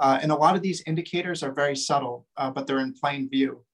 Uh, 0.00 0.19
and 0.23 0.33
a 0.33 0.35
lot 0.35 0.57
of 0.57 0.62
these 0.62 0.83
indicators 0.87 1.42
are 1.42 1.52
very 1.52 1.76
subtle, 1.76 2.26
uh, 2.37 2.50
but 2.50 2.66
they're 2.66 2.80
in 2.80 2.95
plain 2.95 3.28
view. 3.28 3.64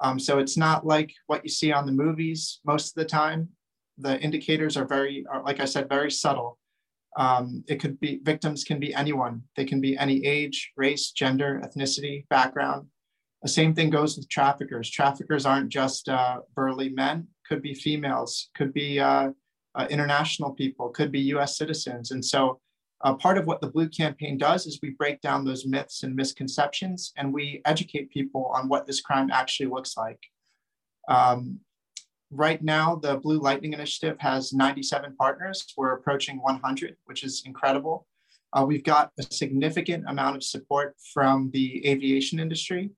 Um, 0.00 0.18
so 0.18 0.38
it's 0.38 0.56
not 0.56 0.86
like 0.86 1.12
what 1.26 1.44
you 1.44 1.50
see 1.50 1.70
on 1.70 1.86
the 1.86 1.92
movies 1.92 2.60
most 2.64 2.88
of 2.88 2.94
the 2.94 3.08
time. 3.08 3.48
The 3.98 4.18
indicators 4.20 4.76
are 4.76 4.86
very, 4.86 5.24
are, 5.30 5.42
like 5.42 5.60
I 5.60 5.64
said, 5.66 5.88
very 5.88 6.10
subtle. 6.10 6.58
Um, 7.16 7.62
it 7.68 7.76
could 7.76 8.00
be 8.00 8.20
victims 8.22 8.64
can 8.64 8.80
be 8.80 8.92
anyone. 8.94 9.42
They 9.56 9.64
can 9.64 9.80
be 9.80 9.96
any 9.96 10.24
age, 10.26 10.72
race, 10.76 11.12
gender, 11.12 11.62
ethnicity, 11.64 12.26
background. 12.28 12.88
The 13.42 13.48
same 13.48 13.74
thing 13.74 13.90
goes 13.90 14.16
with 14.16 14.28
traffickers. 14.28 14.90
Traffickers 14.90 15.46
aren't 15.46 15.68
just 15.68 16.08
uh, 16.08 16.40
burly 16.54 16.88
men 16.88 17.28
could 17.48 17.62
be 17.62 17.74
females, 17.74 18.50
could 18.54 18.72
be 18.72 18.98
uh, 19.00 19.30
uh, 19.74 19.86
international 19.90 20.52
people, 20.52 20.88
could 20.90 21.12
be 21.12 21.20
US 21.34 21.56
citizens. 21.56 22.10
And 22.10 22.24
so 22.24 22.60
uh, 23.06 23.14
part 23.14 23.38
of 23.38 23.46
what 23.46 23.60
the 23.60 23.68
Blue 23.68 23.88
Campaign 23.88 24.36
does 24.36 24.66
is 24.66 24.80
we 24.82 24.90
break 24.90 25.20
down 25.20 25.44
those 25.44 25.64
myths 25.64 26.02
and 26.02 26.16
misconceptions 26.16 27.12
and 27.16 27.32
we 27.32 27.62
educate 27.64 28.10
people 28.10 28.46
on 28.46 28.68
what 28.68 28.84
this 28.84 29.00
crime 29.00 29.30
actually 29.30 29.66
looks 29.66 29.96
like. 29.96 30.18
Um, 31.08 31.60
right 32.32 32.60
now, 32.60 32.96
the 32.96 33.16
Blue 33.18 33.38
Lightning 33.38 33.74
Initiative 33.74 34.16
has 34.18 34.52
97 34.52 35.14
partners. 35.16 35.72
We're 35.76 35.92
approaching 35.92 36.42
100, 36.42 36.96
which 37.04 37.22
is 37.22 37.44
incredible. 37.46 38.08
Uh, 38.52 38.64
we've 38.66 38.82
got 38.82 39.12
a 39.20 39.22
significant 39.22 40.04
amount 40.08 40.34
of 40.34 40.42
support 40.42 40.96
from 41.14 41.50
the 41.52 41.86
aviation 41.86 42.40
industry 42.40 42.90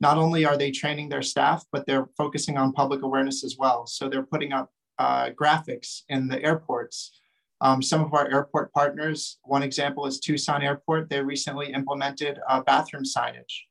not 0.00 0.18
only 0.18 0.44
are 0.44 0.58
they 0.58 0.70
training 0.70 1.08
their 1.08 1.22
staff, 1.22 1.64
but 1.72 1.86
they're 1.86 2.08
focusing 2.18 2.58
on 2.58 2.72
public 2.72 3.00
awareness 3.02 3.44
as 3.44 3.56
well. 3.58 3.86
So 3.86 4.08
they're 4.08 4.26
putting 4.26 4.52
up 4.52 4.68
uh, 4.98 5.30
graphics 5.30 6.02
in 6.10 6.28
the 6.28 6.42
airports. 6.42 7.20
Um, 7.64 7.80
some 7.80 8.04
of 8.04 8.12
our 8.12 8.30
airport 8.30 8.74
partners, 8.74 9.38
one 9.44 9.62
example 9.62 10.04
is 10.04 10.20
Tucson 10.20 10.62
Airport. 10.62 11.08
They 11.08 11.22
recently 11.22 11.72
implemented 11.72 12.38
uh, 12.46 12.60
bathroom 12.60 13.04
signage. 13.04 13.62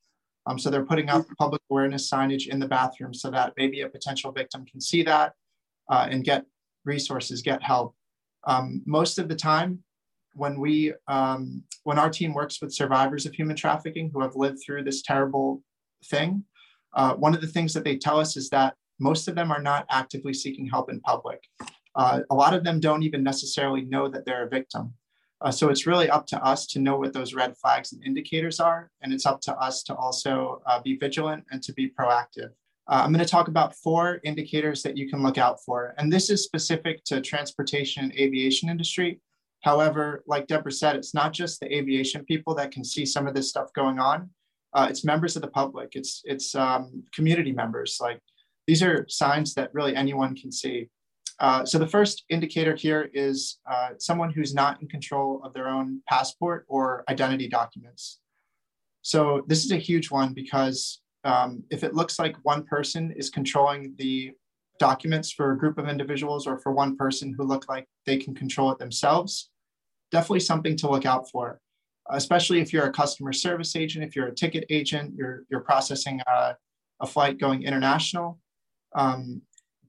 Um, 0.48 0.58
so 0.58 0.72
they're 0.72 0.84
putting 0.84 1.10
up 1.10 1.26
public 1.38 1.62
awareness 1.70 2.10
signage 2.10 2.48
in 2.48 2.60
the 2.60 2.68
bathroom 2.68 3.14
so 3.14 3.30
that 3.30 3.54
maybe 3.56 3.82
a 3.82 3.88
potential 3.88 4.32
victim 4.32 4.66
can 4.66 4.82
see 4.82 5.04
that 5.04 5.34
uh, 5.92 6.08
and 6.10 6.24
get 6.24 6.44
resources, 6.86 7.44
get 7.44 7.62
help. 7.62 7.96
Um, 8.46 8.82
most 8.88 9.20
of 9.20 9.30
the 9.30 9.36
time, 9.36 9.84
when 10.34 10.60
we 10.60 10.94
um, 11.08 11.64
when 11.84 12.00
our 12.00 12.10
team 12.10 12.34
works 12.34 12.60
with 12.60 12.74
survivors 12.74 13.28
of 13.28 13.36
human 13.36 13.56
trafficking 13.56 14.10
who 14.12 14.22
have 14.22 14.36
lived 14.36 14.58
through 14.66 14.84
this 14.84 15.04
terrible 15.04 15.62
thing. 16.06 16.44
Uh, 16.96 17.14
one 17.14 17.36
of 17.36 17.42
the 17.42 17.48
things 17.48 17.74
that 17.74 17.84
they 17.84 17.98
tell 17.98 18.20
us 18.20 18.36
is 18.38 18.50
that 18.50 18.74
most 19.00 19.28
of 19.28 19.36
them 19.36 19.52
are 19.52 19.62
not 19.62 19.86
actively 19.92 20.34
seeking 20.34 20.66
help 20.66 20.90
in 20.90 21.00
public. 21.02 21.40
Uh, 21.96 22.22
a 22.30 22.36
lot 22.36 22.54
of 22.54 22.64
them 22.64 22.80
don't 22.80 23.04
even 23.04 23.24
necessarily 23.24 23.82
know 23.82 24.08
that 24.08 24.26
they're 24.26 24.46
a 24.46 24.50
victim. 24.50 24.94
Uh, 25.42 25.52
so 25.52 25.70
it's 25.70 25.86
really 25.86 26.10
up 26.10 26.26
to 26.26 26.42
us 26.44 26.66
to 26.68 26.80
know 26.80 26.98
what 26.98 27.14
those 27.14 27.34
red 27.34 27.56
flags 27.58 27.92
and 27.92 28.04
indicators 28.04 28.60
are, 28.60 28.90
and 29.02 29.14
it's 29.14 29.26
up 29.26 29.42
to 29.42 29.54
us 29.58 29.84
to 29.84 29.96
also 29.96 30.62
uh, 30.66 30.82
be 30.82 30.96
vigilant 30.96 31.44
and 31.52 31.62
to 31.62 31.74
be 31.74 31.90
proactive. 31.90 32.50
Uh, 32.88 33.02
I'm 33.04 33.14
going 33.14 33.24
to 33.24 33.30
talk 33.30 33.48
about 33.48 33.76
four 33.76 34.20
indicators 34.24 34.84
that 34.84 34.98
you 34.98 35.10
can 35.10 35.22
look 35.22 35.38
out 35.38 35.58
for, 35.66 35.94
and 35.98 36.12
this 36.12 36.30
is 36.30 36.44
specific 36.44 37.04
to 37.06 37.22
transportation 37.22 38.04
and 38.04 38.14
aviation 38.14 38.70
industry. 38.70 39.20
However, 39.62 40.24
like 40.28 40.48
Deborah 40.48 40.72
said, 40.72 40.96
it's 40.96 41.14
not 41.14 41.34
just 41.34 41.60
the 41.60 41.74
aviation 41.74 42.26
people 42.26 42.56
that 42.56 42.72
can 42.72 42.84
see 42.84 43.06
some 43.06 43.28
of 43.28 43.34
this 43.34 43.50
stuff 43.50 43.72
going 43.74 44.00
on 44.00 44.30
uh, 44.74 44.88
it's 44.90 45.04
members 45.04 45.36
of 45.36 45.42
the 45.42 45.48
public 45.48 45.90
it's 45.94 46.22
it's 46.26 46.56
um, 46.56 47.04
community 47.14 47.52
members 47.52 47.98
like 48.02 48.20
these 48.68 48.82
are 48.82 49.06
signs 49.08 49.54
that 49.54 49.74
really 49.74 49.96
anyone 49.96 50.36
can 50.36 50.52
see 50.52 50.90
uh, 51.44 51.64
so 51.66 51.78
the 51.78 51.88
first 51.88 52.24
indicator 52.30 52.76
here 52.76 53.12
is 53.14 53.60
uh, 53.70 53.90
someone 54.00 54.32
who's 54.32 54.54
not 54.54 54.82
in 54.82 54.88
control 54.88 55.42
of 55.44 55.54
their 55.54 55.68
own 55.68 56.02
passport 56.08 56.66
or 56.68 57.04
identity 57.10 57.48
documents. 57.48 58.20
So 59.02 59.44
this 59.48 59.66
is 59.66 59.72
a 59.72 59.78
huge 59.78 60.10
one 60.10 60.34
because 60.34 61.02
um, 61.26 61.64
if 61.70 61.84
it 61.84 61.94
looks 61.94 62.18
like 62.18 62.36
one 62.44 62.64
person 62.64 63.14
is 63.16 63.30
controlling 63.30 63.94
the 63.98 64.32
documents 64.80 65.32
for 65.32 65.52
a 65.52 65.58
group 65.58 65.78
of 65.78 65.88
individuals 65.88 66.48
or 66.48 66.58
for 66.58 66.72
one 66.72 66.96
person 66.98 67.36
who 67.38 67.44
look 67.44 67.70
like 67.70 67.88
they 68.06 68.18
can 68.18 68.34
control 68.34 68.72
it 68.72 68.80
themselves 68.80 69.52
definitely 70.12 70.40
something 70.40 70.76
to 70.76 70.90
look 70.90 71.06
out 71.06 71.30
for 71.30 71.62
especially 72.12 72.60
if 72.60 72.74
you're 72.74 72.86
a 72.86 72.92
customer 72.92 73.32
service 73.34 73.76
agent, 73.76 74.04
if 74.04 74.16
you're 74.16 74.28
a 74.28 74.36
ticket 74.36 74.66
agent, 74.70 75.14
you're, 75.16 75.44
you're 75.50 75.62
processing 75.62 76.20
a, 76.28 76.56
a 77.02 77.08
flight 77.08 77.40
going 77.40 77.64
international, 77.64 78.40
um, 78.96 79.42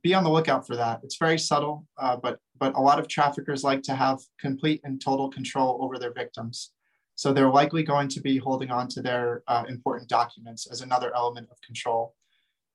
be 0.05 0.15
on 0.15 0.23
the 0.23 0.31
lookout 0.31 0.67
for 0.67 0.77
that. 0.77 1.01
It's 1.03 1.17
very 1.17 1.39
subtle, 1.39 1.87
uh, 1.99 2.17
but, 2.17 2.39
but 2.61 2.77
a 2.77 2.81
lot 2.81 2.99
of 3.01 3.09
traffickers 3.09 3.65
like 3.65 3.83
to 3.85 3.95
have 3.95 4.21
complete 4.39 4.83
and 4.85 5.01
total 5.01 5.31
control 5.31 5.79
over 5.83 5.99
their 5.99 6.13
victims. 6.13 6.73
So 7.17 7.33
they're 7.33 7.51
likely 7.51 7.83
going 7.83 8.09
to 8.09 8.21
be 8.21 8.37
holding 8.37 8.71
on 8.71 8.87
to 8.89 9.01
their 9.01 9.43
uh, 9.49 9.65
important 9.67 10.11
documents 10.11 10.67
as 10.71 10.83
another 10.83 11.11
element 11.17 11.49
of 11.51 11.57
control. 11.63 12.15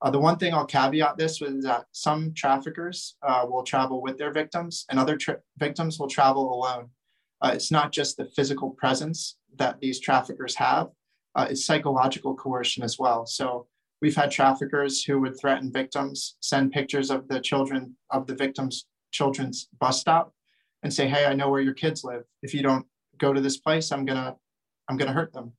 Uh, 0.01 0.09
the 0.09 0.19
one 0.19 0.37
thing 0.37 0.53
I'll 0.53 0.65
caveat 0.65 1.17
this 1.17 1.39
with 1.39 1.57
is 1.57 1.65
that 1.65 1.85
some 1.91 2.33
traffickers 2.33 3.15
uh, 3.21 3.45
will 3.47 3.63
travel 3.63 4.01
with 4.01 4.17
their 4.17 4.31
victims 4.31 4.85
and 4.89 4.97
other 4.97 5.17
victims 5.57 5.99
will 5.99 6.07
travel 6.07 6.51
alone. 6.51 6.89
Uh, 7.41 7.51
it's 7.53 7.71
not 7.71 7.91
just 7.91 8.17
the 8.17 8.25
physical 8.35 8.71
presence 8.71 9.37
that 9.57 9.79
these 9.79 9.99
traffickers 9.99 10.55
have, 10.55 10.87
uh, 11.35 11.47
it's 11.49 11.65
psychological 11.65 12.33
coercion 12.33 12.81
as 12.83 12.97
well. 12.97 13.25
So 13.25 13.67
we've 14.01 14.15
had 14.15 14.31
traffickers 14.31 15.03
who 15.03 15.19
would 15.19 15.39
threaten 15.39 15.71
victims, 15.71 16.37
send 16.39 16.71
pictures 16.71 17.09
of 17.09 17.27
the 17.27 17.39
children 17.39 17.95
of 18.11 18.27
the 18.27 18.35
victims' 18.35 18.85
children's 19.11 19.67
bus 19.79 19.99
stop, 19.99 20.33
and 20.83 20.93
say, 20.93 21.07
"Hey, 21.07 21.25
I 21.25 21.33
know 21.33 21.49
where 21.49 21.61
your 21.61 21.73
kids 21.73 22.03
live. 22.03 22.23
If 22.41 22.53
you 22.53 22.61
don't 22.61 22.85
go 23.17 23.33
to 23.33 23.41
this 23.41 23.57
place, 23.57 23.91
I'm 23.91 24.05
gonna, 24.05 24.35
I'm 24.89 24.97
gonna 24.97 25.13
hurt 25.13 25.33
them." 25.33 25.53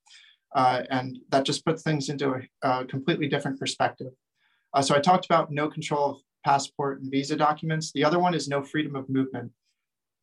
Uh, 0.54 0.82
and 0.90 1.18
that 1.28 1.44
just 1.44 1.64
puts 1.64 1.82
things 1.82 2.08
into 2.08 2.34
a, 2.34 2.68
a 2.68 2.84
completely 2.84 3.28
different 3.28 3.58
perspective. 3.58 4.12
Uh, 4.74 4.82
so 4.82 4.94
I 4.94 5.00
talked 5.00 5.24
about 5.24 5.50
no 5.50 5.68
control 5.68 6.10
of 6.10 6.16
passport 6.44 7.00
and 7.00 7.10
visa 7.10 7.36
documents. 7.36 7.92
The 7.92 8.04
other 8.04 8.18
one 8.18 8.34
is 8.34 8.48
no 8.48 8.62
freedom 8.62 8.96
of 8.96 9.08
movement. 9.08 9.52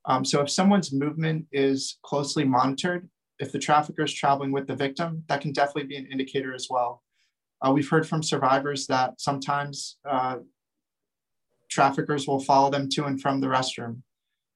Um, 0.05 0.23
so 0.23 0.41
if 0.41 0.49
someone's 0.49 0.93
movement 0.93 1.45
is 1.51 1.99
closely 2.03 2.43
monitored, 2.43 3.09
if 3.39 3.51
the 3.51 3.59
trafficker 3.59 4.03
is 4.03 4.13
traveling 4.13 4.51
with 4.51 4.67
the 4.67 4.75
victim, 4.75 5.23
that 5.27 5.41
can 5.41 5.51
definitely 5.51 5.83
be 5.83 5.97
an 5.97 6.07
indicator 6.11 6.53
as 6.53 6.67
well. 6.69 7.03
Uh, 7.61 7.71
we've 7.71 7.89
heard 7.89 8.07
from 8.07 8.21
survivors 8.21 8.85
that 8.87 9.19
sometimes 9.19 9.97
uh, 10.09 10.37
traffickers 11.69 12.27
will 12.27 12.39
follow 12.39 12.69
them 12.69 12.87
to 12.89 13.05
and 13.05 13.21
from 13.21 13.41
the 13.41 13.47
restroom. 13.47 14.01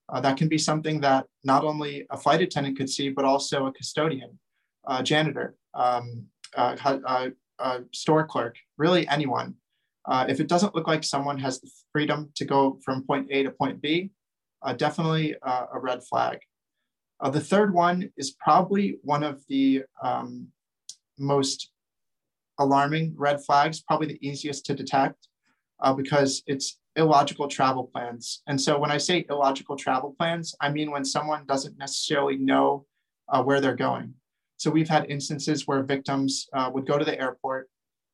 Uh, 0.08 0.20
that 0.20 0.36
can 0.36 0.48
be 0.48 0.58
something 0.58 1.00
that 1.00 1.26
not 1.42 1.64
only 1.64 2.06
a 2.10 2.16
flight 2.16 2.42
attendant 2.42 2.76
could 2.76 2.90
see, 2.90 3.08
but 3.08 3.24
also 3.24 3.66
a 3.66 3.72
custodian, 3.72 4.38
a 4.86 5.02
janitor, 5.02 5.56
um, 5.74 6.26
a, 6.56 7.32
a, 7.58 7.80
store 7.92 8.26
clerk, 8.26 8.56
really 8.76 9.06
anyone. 9.08 9.54
Uh, 10.04 10.26
if 10.28 10.40
it 10.40 10.48
doesn't 10.48 10.74
look 10.74 10.88
like 10.88 11.04
someone 11.04 11.38
has 11.38 11.60
the 11.60 11.70
freedom 11.92 12.28
to 12.34 12.44
go 12.44 12.78
from 12.84 13.06
point 13.06 13.28
A 13.30 13.44
to 13.44 13.50
point 13.50 13.80
B, 13.80 14.10
uh, 14.62 14.72
definitely 14.72 15.36
uh, 15.42 15.66
a 15.72 15.78
red 15.78 16.02
flag. 16.04 16.40
The 17.30 17.40
third 17.40 17.72
one 17.72 18.10
is 18.16 18.32
probably 18.32 18.98
one 19.02 19.22
of 19.22 19.44
the 19.48 19.84
um, 20.02 20.48
most 21.18 21.71
alarming 22.58 23.14
red 23.16 23.44
flags, 23.44 23.80
probably 23.80 24.06
the 24.06 24.26
easiest 24.26 24.66
to 24.66 24.74
detect 24.74 25.28
uh, 25.80 25.92
because 25.92 26.42
it's 26.46 26.78
illogical 26.96 27.48
travel 27.48 27.84
plans. 27.92 28.42
And 28.46 28.60
so 28.60 28.78
when 28.78 28.90
I 28.90 28.98
say 28.98 29.24
illogical 29.28 29.76
travel 29.76 30.14
plans, 30.18 30.54
I 30.60 30.70
mean 30.70 30.90
when 30.90 31.04
someone 31.04 31.46
doesn't 31.46 31.78
necessarily 31.78 32.36
know 32.36 32.86
uh, 33.28 33.42
where 33.42 33.60
they're 33.60 33.74
going. 33.74 34.14
So 34.58 34.70
we've 34.70 34.88
had 34.88 35.10
instances 35.10 35.66
where 35.66 35.82
victims 35.82 36.48
uh, 36.52 36.70
would 36.72 36.86
go 36.86 36.98
to 36.98 37.04
the 37.04 37.18
airport 37.20 37.68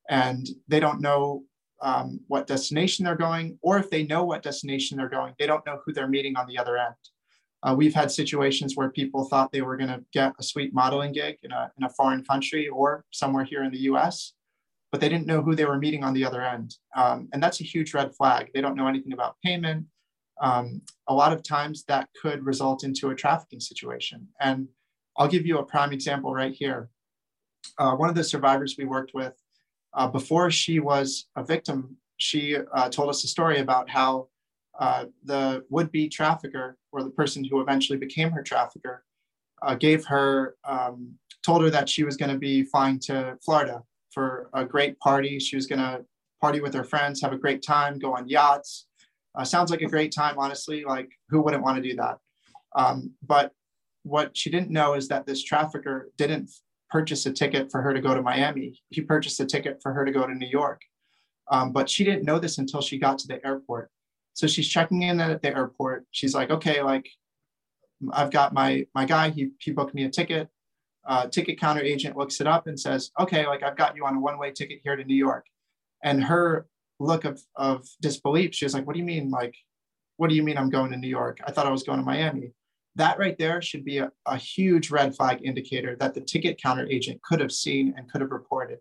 and 0.08 0.48
they 0.68 0.80
don't 0.80 1.00
know 1.00 1.42
um, 1.82 2.20
what 2.26 2.46
destination 2.46 3.04
they're 3.04 3.16
going, 3.16 3.58
or 3.60 3.78
if 3.78 3.90
they 3.90 4.04
know 4.04 4.24
what 4.24 4.42
destination 4.42 4.96
they're 4.96 5.08
going, 5.08 5.34
they 5.38 5.46
don't 5.46 5.64
know 5.66 5.80
who 5.84 5.92
they're 5.92 6.08
meeting 6.08 6.36
on 6.36 6.46
the 6.46 6.58
other 6.58 6.76
end. 6.76 6.94
Uh, 7.62 7.74
we've 7.76 7.94
had 7.94 8.10
situations 8.10 8.76
where 8.76 8.90
people 8.90 9.24
thought 9.24 9.50
they 9.50 9.62
were 9.62 9.76
going 9.76 9.90
to 9.90 10.04
get 10.12 10.32
a 10.38 10.42
sweet 10.42 10.72
modeling 10.72 11.12
gig 11.12 11.38
in 11.42 11.50
a, 11.50 11.72
in 11.76 11.84
a 11.84 11.90
foreign 11.90 12.24
country 12.24 12.68
or 12.68 13.04
somewhere 13.10 13.44
here 13.44 13.64
in 13.64 13.72
the 13.72 13.80
US, 13.90 14.34
but 14.92 15.00
they 15.00 15.08
didn't 15.08 15.26
know 15.26 15.42
who 15.42 15.54
they 15.54 15.64
were 15.64 15.78
meeting 15.78 16.04
on 16.04 16.14
the 16.14 16.24
other 16.24 16.42
end. 16.42 16.76
Um, 16.96 17.28
and 17.32 17.42
that's 17.42 17.60
a 17.60 17.64
huge 17.64 17.94
red 17.94 18.14
flag. 18.14 18.50
They 18.54 18.60
don't 18.60 18.76
know 18.76 18.86
anything 18.86 19.12
about 19.12 19.36
payment. 19.44 19.86
Um, 20.40 20.82
a 21.08 21.14
lot 21.14 21.32
of 21.32 21.42
times 21.42 21.84
that 21.88 22.08
could 22.20 22.44
result 22.44 22.84
into 22.84 23.10
a 23.10 23.14
trafficking 23.14 23.60
situation. 23.60 24.28
And 24.40 24.68
I'll 25.16 25.28
give 25.28 25.46
you 25.46 25.58
a 25.58 25.64
prime 25.64 25.92
example 25.92 26.32
right 26.32 26.54
here. 26.54 26.90
Uh, 27.76 27.96
one 27.96 28.08
of 28.08 28.14
the 28.14 28.22
survivors 28.22 28.76
we 28.78 28.84
worked 28.84 29.12
with, 29.14 29.34
uh, 29.94 30.06
before 30.06 30.48
she 30.50 30.78
was 30.78 31.26
a 31.34 31.42
victim, 31.42 31.96
she 32.18 32.56
uh, 32.56 32.88
told 32.88 33.10
us 33.10 33.24
a 33.24 33.28
story 33.28 33.58
about 33.58 33.90
how 33.90 34.28
uh, 34.78 35.06
the 35.24 35.64
would-be 35.70 36.08
trafficker 36.08 36.77
or 36.92 37.02
the 37.02 37.10
person 37.10 37.44
who 37.44 37.60
eventually 37.60 37.98
became 37.98 38.30
her 38.30 38.42
trafficker 38.42 39.04
uh, 39.62 39.74
gave 39.74 40.04
her 40.06 40.56
um, 40.64 41.14
told 41.44 41.62
her 41.62 41.70
that 41.70 41.88
she 41.88 42.04
was 42.04 42.16
going 42.16 42.30
to 42.30 42.38
be 42.38 42.62
flying 42.62 42.98
to 42.98 43.36
florida 43.44 43.82
for 44.12 44.50
a 44.54 44.64
great 44.64 44.98
party. 45.00 45.38
She 45.38 45.56
was 45.56 45.66
going 45.66 45.80
to 45.80 46.04
party 46.40 46.60
with 46.60 46.74
her 46.74 46.84
friends 46.84 47.20
have 47.20 47.32
a 47.32 47.38
great 47.38 47.62
time 47.62 47.98
go 47.98 48.14
on 48.14 48.28
yachts. 48.28 48.86
Uh, 49.34 49.44
sounds 49.44 49.70
like 49.70 49.82
a 49.82 49.86
great 49.86 50.12
time 50.12 50.36
honestly 50.38 50.84
like 50.84 51.10
who 51.28 51.40
wouldn't 51.42 51.62
want 51.62 51.76
to 51.76 51.88
do 51.88 51.96
that? 51.96 52.18
Um, 52.76 53.12
but 53.26 53.52
what 54.02 54.36
she 54.36 54.50
didn't 54.50 54.70
know 54.70 54.94
is 54.94 55.08
that 55.08 55.26
this 55.26 55.42
trafficker 55.42 56.10
didn't 56.16 56.50
purchase 56.90 57.26
a 57.26 57.32
ticket 57.32 57.70
for 57.70 57.82
her 57.82 57.92
to 57.92 58.00
go 58.00 58.14
to 58.14 58.22
miami. 58.22 58.80
He 58.88 59.02
purchased 59.02 59.40
a 59.40 59.46
ticket 59.46 59.80
for 59.82 59.92
her 59.92 60.04
to 60.04 60.12
go 60.12 60.26
to 60.26 60.34
new 60.34 60.48
york. 60.48 60.80
Um, 61.50 61.72
but 61.72 61.88
she 61.88 62.04
didn't 62.04 62.24
know 62.24 62.38
this 62.38 62.58
until 62.58 62.80
she 62.80 62.98
got 62.98 63.18
to 63.18 63.28
the 63.28 63.44
airport 63.46 63.90
so 64.38 64.46
she's 64.46 64.68
checking 64.68 65.02
in 65.02 65.18
at 65.18 65.42
the 65.42 65.48
airport. 65.48 66.06
She's 66.12 66.32
like, 66.32 66.50
okay, 66.50 66.80
like 66.80 67.10
I've 68.12 68.30
got 68.30 68.54
my 68.54 68.86
my 68.94 69.04
guy. 69.04 69.30
He 69.30 69.50
he 69.58 69.72
booked 69.72 69.94
me 69.94 70.04
a 70.04 70.08
ticket. 70.08 70.48
Uh, 71.04 71.26
ticket 71.26 71.58
counter 71.58 71.80
agent 71.80 72.16
looks 72.16 72.40
it 72.40 72.46
up 72.46 72.68
and 72.68 72.78
says, 72.78 73.10
okay, 73.18 73.48
like 73.48 73.64
I've 73.64 73.76
got 73.76 73.96
you 73.96 74.06
on 74.06 74.14
a 74.14 74.20
one 74.20 74.38
way 74.38 74.52
ticket 74.52 74.78
here 74.84 74.94
to 74.94 75.02
New 75.02 75.16
York. 75.16 75.46
And 76.04 76.22
her 76.22 76.68
look 77.00 77.24
of 77.24 77.42
of 77.56 77.84
disbelief, 78.00 78.54
she 78.54 78.64
was 78.64 78.74
like, 78.74 78.86
what 78.86 78.92
do 78.92 79.00
you 79.00 79.04
mean? 79.04 79.28
Like, 79.28 79.56
what 80.18 80.30
do 80.30 80.36
you 80.36 80.44
mean 80.44 80.56
I'm 80.56 80.70
going 80.70 80.92
to 80.92 80.96
New 80.96 81.08
York? 81.08 81.38
I 81.44 81.50
thought 81.50 81.66
I 81.66 81.72
was 81.72 81.82
going 81.82 81.98
to 81.98 82.04
Miami. 82.04 82.52
That 82.94 83.18
right 83.18 83.36
there 83.38 83.60
should 83.60 83.84
be 83.84 83.98
a, 83.98 84.12
a 84.24 84.36
huge 84.36 84.92
red 84.92 85.16
flag 85.16 85.40
indicator 85.42 85.96
that 85.96 86.14
the 86.14 86.20
ticket 86.20 86.62
counter 86.62 86.86
agent 86.88 87.20
could 87.22 87.40
have 87.40 87.50
seen 87.50 87.92
and 87.96 88.08
could 88.08 88.20
have 88.20 88.30
reported. 88.30 88.78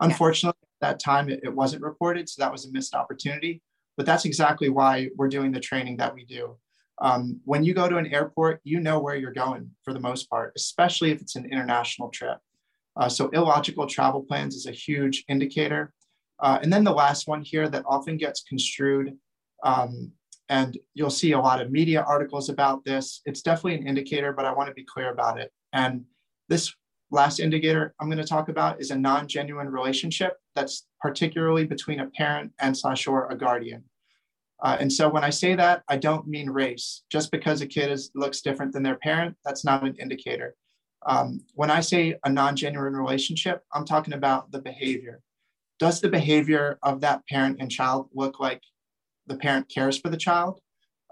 Unfortunately, 0.00 0.56
at 0.80 0.88
that 0.88 0.98
time 0.98 1.28
it, 1.28 1.40
it 1.42 1.54
wasn't 1.54 1.82
reported, 1.82 2.26
so 2.26 2.40
that 2.40 2.52
was 2.52 2.64
a 2.64 2.72
missed 2.72 2.94
opportunity. 2.94 3.60
But 3.96 4.06
that's 4.06 4.24
exactly 4.24 4.68
why 4.68 5.08
we're 5.16 5.28
doing 5.28 5.52
the 5.52 5.60
training 5.60 5.96
that 5.98 6.14
we 6.14 6.24
do. 6.24 6.56
Um, 7.00 7.40
when 7.44 7.64
you 7.64 7.74
go 7.74 7.88
to 7.88 7.96
an 7.96 8.12
airport, 8.12 8.60
you 8.64 8.80
know 8.80 9.00
where 9.00 9.16
you're 9.16 9.32
going 9.32 9.70
for 9.82 9.92
the 9.92 10.00
most 10.00 10.30
part, 10.30 10.52
especially 10.56 11.10
if 11.10 11.20
it's 11.20 11.36
an 11.36 11.46
international 11.46 12.08
trip. 12.10 12.38
Uh, 12.96 13.08
so 13.08 13.28
illogical 13.30 13.86
travel 13.86 14.22
plans 14.22 14.54
is 14.54 14.66
a 14.66 14.72
huge 14.72 15.24
indicator. 15.28 15.92
Uh, 16.40 16.58
and 16.62 16.72
then 16.72 16.84
the 16.84 16.92
last 16.92 17.26
one 17.26 17.42
here 17.42 17.68
that 17.68 17.84
often 17.86 18.16
gets 18.16 18.42
construed, 18.42 19.16
um, 19.64 20.12
and 20.48 20.78
you'll 20.94 21.10
see 21.10 21.32
a 21.32 21.38
lot 21.38 21.60
of 21.60 21.70
media 21.70 22.02
articles 22.02 22.48
about 22.48 22.84
this. 22.84 23.20
It's 23.24 23.42
definitely 23.42 23.76
an 23.76 23.86
indicator, 23.86 24.32
but 24.32 24.44
I 24.44 24.52
want 24.52 24.68
to 24.68 24.74
be 24.74 24.84
clear 24.84 25.10
about 25.10 25.40
it. 25.40 25.50
And 25.72 26.04
this 26.48 26.74
last 27.14 27.40
indicator 27.40 27.94
I'm 27.98 28.08
going 28.08 28.18
to 28.18 28.28
talk 28.28 28.48
about 28.48 28.80
is 28.80 28.90
a 28.90 28.98
non-genuine 28.98 29.68
relationship 29.68 30.36
that's 30.54 30.86
particularly 31.00 31.64
between 31.64 32.00
a 32.00 32.10
parent 32.10 32.52
and 32.60 32.76
slash 32.76 33.06
or 33.06 33.30
a 33.30 33.36
guardian. 33.36 33.84
Uh, 34.62 34.76
and 34.80 34.92
so 34.92 35.08
when 35.08 35.24
I 35.24 35.30
say 35.30 35.54
that, 35.54 35.82
I 35.88 35.96
don't 35.96 36.26
mean 36.26 36.50
race. 36.50 37.02
Just 37.10 37.30
because 37.30 37.60
a 37.60 37.66
kid 37.66 37.90
is, 37.90 38.10
looks 38.14 38.40
different 38.40 38.72
than 38.72 38.82
their 38.82 38.96
parent, 38.96 39.36
that's 39.44 39.64
not 39.64 39.84
an 39.84 39.96
indicator. 40.00 40.54
Um, 41.06 41.40
when 41.54 41.70
I 41.70 41.80
say 41.80 42.16
a 42.24 42.30
non-genuine 42.30 42.96
relationship, 42.96 43.62
I'm 43.72 43.84
talking 43.84 44.14
about 44.14 44.50
the 44.50 44.60
behavior. 44.60 45.20
Does 45.78 46.00
the 46.00 46.08
behavior 46.08 46.78
of 46.82 47.00
that 47.00 47.26
parent 47.26 47.58
and 47.60 47.70
child 47.70 48.08
look 48.14 48.40
like 48.40 48.62
the 49.26 49.36
parent 49.36 49.68
cares 49.68 49.98
for 49.98 50.08
the 50.08 50.16
child? 50.16 50.60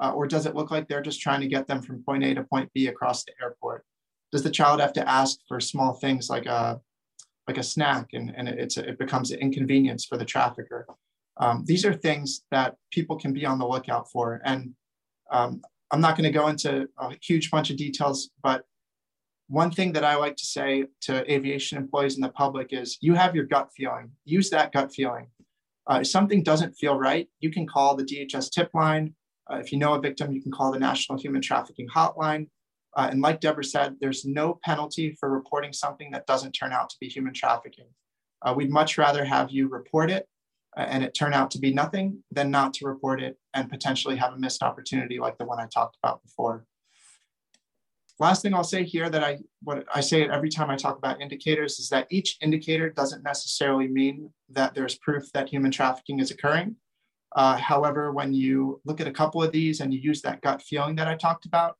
Uh, 0.02 0.12
or 0.12 0.26
does 0.26 0.46
it 0.46 0.54
look 0.54 0.70
like 0.70 0.88
they're 0.88 1.02
just 1.02 1.20
trying 1.20 1.42
to 1.42 1.48
get 1.48 1.66
them 1.66 1.82
from 1.82 2.02
point 2.02 2.24
A 2.24 2.34
to 2.34 2.44
point 2.44 2.70
B 2.74 2.86
across 2.86 3.24
the 3.24 3.32
airport? 3.42 3.84
Does 4.33 4.42
the 4.42 4.51
child 4.51 4.81
have 4.81 4.95
to 4.95 5.09
ask 5.09 5.38
for 5.47 5.61
small 5.61 5.92
things 5.95 6.31
like 6.31 6.47
a 6.47 6.81
like 7.49 7.59
a 7.59 7.62
snack 7.62 8.11
and, 8.12 8.33
and 8.37 8.49
it's 8.49 8.77
it 8.77 8.99
becomes 8.99 9.31
an 9.31 9.40
inconvenience 9.40 10.05
for 10.05 10.16
the 10.16 10.25
trafficker. 10.25 10.87
Um, 11.38 11.64
these 11.66 11.85
are 11.85 11.92
things 11.92 12.45
that 12.51 12.77
people 12.92 13.18
can 13.18 13.33
be 13.33 13.45
on 13.47 13.59
the 13.59 13.66
lookout 13.66 14.11
for. 14.11 14.40
And 14.45 14.75
um, 15.31 15.62
I'm 15.90 16.01
not 16.01 16.16
going 16.16 16.31
to 16.31 16.38
go 16.38 16.49
into 16.49 16.88
a 16.99 17.14
huge 17.21 17.51
bunch 17.51 17.71
of 17.71 17.77
details, 17.77 18.31
but 18.42 18.64
one 19.49 19.71
thing 19.71 19.92
that 19.92 20.05
I 20.05 20.14
like 20.16 20.37
to 20.37 20.47
say 20.47 20.87
to 21.03 21.31
aviation 21.31 21.79
employees 21.79 22.14
and 22.14 22.25
the 22.25 22.29
public 22.31 22.68
is 22.71 22.97
you 23.01 23.14
have 23.14 23.35
your 23.35 23.45
gut 23.45 23.71
feeling. 23.77 24.12
Use 24.25 24.51
that 24.51 24.73
gut 24.73 24.95
feeling. 24.95 25.27
Uh, 25.90 25.99
if 26.03 26.07
something 26.07 26.42
doesn't 26.42 26.75
feel 26.75 26.97
right, 26.97 27.29
you 27.40 27.51
can 27.51 27.66
call 27.66 27.97
the 27.97 28.05
DHS 28.05 28.51
tip 28.51 28.71
line. 28.73 29.14
Uh, 29.51 29.57
if 29.57 29.73
you 29.73 29.79
know 29.79 29.95
a 29.95 30.01
victim, 30.01 30.33
you 30.33 30.40
can 30.40 30.53
call 30.53 30.71
the 30.71 30.79
National 30.79 31.18
Human 31.18 31.42
Trafficking 31.42 31.88
Hotline. 31.88 32.47
Uh, 32.96 33.09
and 33.11 33.20
like 33.20 33.40
Deborah 33.40 33.64
said, 33.64 33.96
there's 34.00 34.24
no 34.24 34.59
penalty 34.62 35.16
for 35.18 35.31
reporting 35.31 35.72
something 35.72 36.11
that 36.11 36.26
doesn't 36.26 36.52
turn 36.52 36.72
out 36.72 36.90
to 36.90 36.96
be 37.00 37.09
human 37.09 37.33
trafficking. 37.33 37.87
Uh, 38.42 38.52
we'd 38.57 38.70
much 38.70 38.98
rather 38.98 39.24
have 39.24 39.50
you 39.50 39.68
report 39.68 40.11
it 40.11 40.26
uh, 40.76 40.81
and 40.81 41.02
it 41.05 41.14
turn 41.14 41.33
out 41.33 41.50
to 41.52 41.59
be 41.59 41.72
nothing 41.72 42.22
than 42.31 42.50
not 42.50 42.74
to 42.74 42.87
report 42.87 43.22
it 43.22 43.38
and 43.55 43.70
potentially 43.70 44.16
have 44.16 44.33
a 44.35 44.38
missed 44.38 44.62
opportunity 44.62 45.18
like 45.18 45.38
the 45.38 45.44
one 45.44 45.61
I 45.61 45.66
talked 45.66 45.96
about 46.02 46.22
before. 46.22 46.64
Last 48.18 48.42
thing 48.42 48.55
I'll 48.55 48.62
say 48.62 48.85
here 48.85 49.09
that 49.09 49.24
I 49.24 49.38
what 49.62 49.85
I 49.92 50.00
say 50.00 50.28
every 50.28 50.50
time 50.50 50.70
I 50.70 50.76
talk 50.76 50.98
about 50.98 51.20
indicators 51.20 51.78
is 51.78 51.88
that 51.88 52.07
each 52.11 52.37
indicator 52.40 52.90
doesn't 52.90 53.24
necessarily 53.24 53.88
mean 53.88 54.31
that 54.50 54.74
there's 54.74 54.96
proof 54.98 55.33
that 55.33 55.48
human 55.48 55.70
trafficking 55.70 56.20
is 56.20 56.31
occurring. 56.31 56.76
Uh, 57.35 57.57
however, 57.57 58.12
when 58.12 58.33
you 58.33 58.81
look 58.85 59.00
at 59.00 59.09
a 59.09 59.12
couple 59.12 59.42
of 59.42 59.50
these 59.50 59.81
and 59.81 59.92
you 59.92 59.98
use 59.98 60.20
that 60.22 60.42
gut 60.42 60.62
feeling 60.62 60.94
that 60.96 61.09
I 61.09 61.16
talked 61.16 61.46
about, 61.46 61.76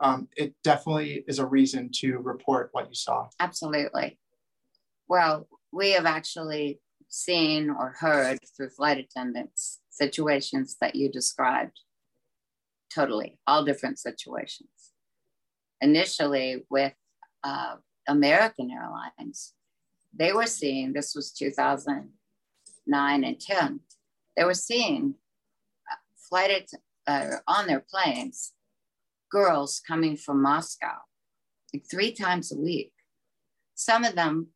um, 0.00 0.28
it 0.36 0.54
definitely 0.64 1.24
is 1.28 1.38
a 1.38 1.46
reason 1.46 1.90
to 1.96 2.18
report 2.18 2.70
what 2.72 2.88
you 2.88 2.94
saw. 2.94 3.28
Absolutely. 3.38 4.18
Well, 5.08 5.46
we 5.72 5.90
have 5.92 6.06
actually 6.06 6.80
seen 7.08 7.70
or 7.70 7.94
heard 7.98 8.38
through 8.56 8.70
flight 8.70 8.98
attendants 8.98 9.80
situations 9.90 10.76
that 10.80 10.94
you 10.94 11.10
described. 11.10 11.78
Totally, 12.92 13.38
all 13.46 13.64
different 13.64 13.98
situations. 13.98 14.70
Initially, 15.80 16.64
with 16.70 16.94
uh, 17.44 17.76
American 18.08 18.70
Airlines, 18.70 19.54
they 20.12 20.32
were 20.32 20.46
seeing 20.46 20.92
this 20.92 21.14
was 21.14 21.32
2009 21.32 23.24
and 23.24 23.40
10. 23.40 23.80
They 24.36 24.44
were 24.44 24.54
seeing 24.54 25.14
uh, 25.90 25.96
flight 26.28 26.70
uh, 27.06 27.36
on 27.46 27.66
their 27.66 27.84
planes 27.88 28.52
girls 29.30 29.80
coming 29.86 30.16
from 30.16 30.42
Moscow 30.42 30.96
like 31.72 31.84
three 31.90 32.12
times 32.12 32.52
a 32.52 32.58
week. 32.58 32.92
Some 33.74 34.04
of 34.04 34.14
them 34.14 34.48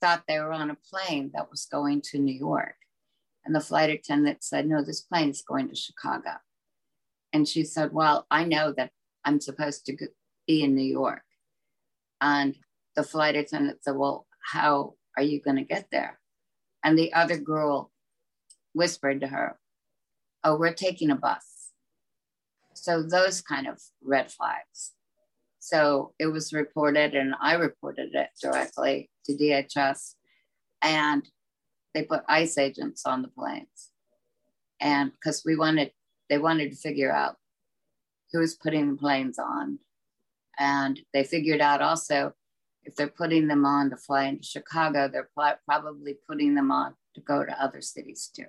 thought 0.00 0.24
they 0.26 0.38
were 0.38 0.52
on 0.52 0.70
a 0.70 0.76
plane 0.90 1.30
that 1.34 1.50
was 1.50 1.66
going 1.66 2.00
to 2.02 2.18
New 2.18 2.34
York. 2.34 2.76
And 3.44 3.54
the 3.54 3.60
flight 3.60 3.90
attendant 3.90 4.42
said, 4.42 4.66
No, 4.66 4.82
this 4.82 5.00
plane 5.00 5.30
is 5.30 5.42
going 5.42 5.68
to 5.68 5.74
Chicago. 5.74 6.30
And 7.32 7.48
she 7.48 7.64
said, 7.64 7.92
Well, 7.92 8.26
I 8.30 8.44
know 8.44 8.72
that 8.76 8.90
I'm 9.24 9.40
supposed 9.40 9.86
to 9.86 9.96
be 10.46 10.62
in 10.62 10.74
New 10.74 10.82
York. 10.82 11.22
And 12.20 12.56
the 12.96 13.02
flight 13.02 13.36
attendant 13.36 13.82
said, 13.82 13.96
Well, 13.96 14.26
how 14.52 14.94
are 15.16 15.22
you 15.22 15.40
going 15.40 15.56
to 15.56 15.64
get 15.64 15.88
there? 15.90 16.18
And 16.84 16.98
the 16.98 17.12
other 17.12 17.36
girl 17.36 17.90
whispered 18.74 19.20
to 19.20 19.28
her, 19.28 19.58
Oh, 20.44 20.56
we're 20.56 20.74
taking 20.74 21.10
a 21.10 21.16
bus. 21.16 21.49
So 22.80 23.02
those 23.02 23.42
kind 23.42 23.66
of 23.66 23.78
red 24.02 24.32
flags. 24.32 24.92
So 25.58 26.14
it 26.18 26.28
was 26.28 26.54
reported, 26.54 27.14
and 27.14 27.34
I 27.38 27.54
reported 27.54 28.14
it 28.14 28.30
directly 28.40 29.10
to 29.26 29.36
DHS. 29.36 30.14
And 30.80 31.28
they 31.92 32.04
put 32.04 32.22
ICE 32.26 32.56
agents 32.56 33.04
on 33.04 33.20
the 33.20 33.28
planes. 33.28 33.90
And 34.80 35.12
because 35.12 35.42
we 35.44 35.56
wanted, 35.56 35.92
they 36.30 36.38
wanted 36.38 36.70
to 36.70 36.76
figure 36.76 37.12
out 37.12 37.36
who 38.32 38.38
was 38.38 38.54
putting 38.54 38.92
the 38.92 38.96
planes 38.96 39.38
on. 39.38 39.78
And 40.58 40.98
they 41.12 41.24
figured 41.24 41.60
out 41.60 41.82
also 41.82 42.32
if 42.84 42.96
they're 42.96 43.08
putting 43.08 43.46
them 43.46 43.66
on 43.66 43.90
to 43.90 43.96
fly 43.98 44.24
into 44.24 44.42
Chicago, 44.42 45.06
they're 45.06 45.28
probably 45.66 46.16
putting 46.26 46.54
them 46.54 46.70
on 46.70 46.94
to 47.14 47.20
go 47.20 47.44
to 47.44 47.62
other 47.62 47.82
cities 47.82 48.30
too. 48.34 48.46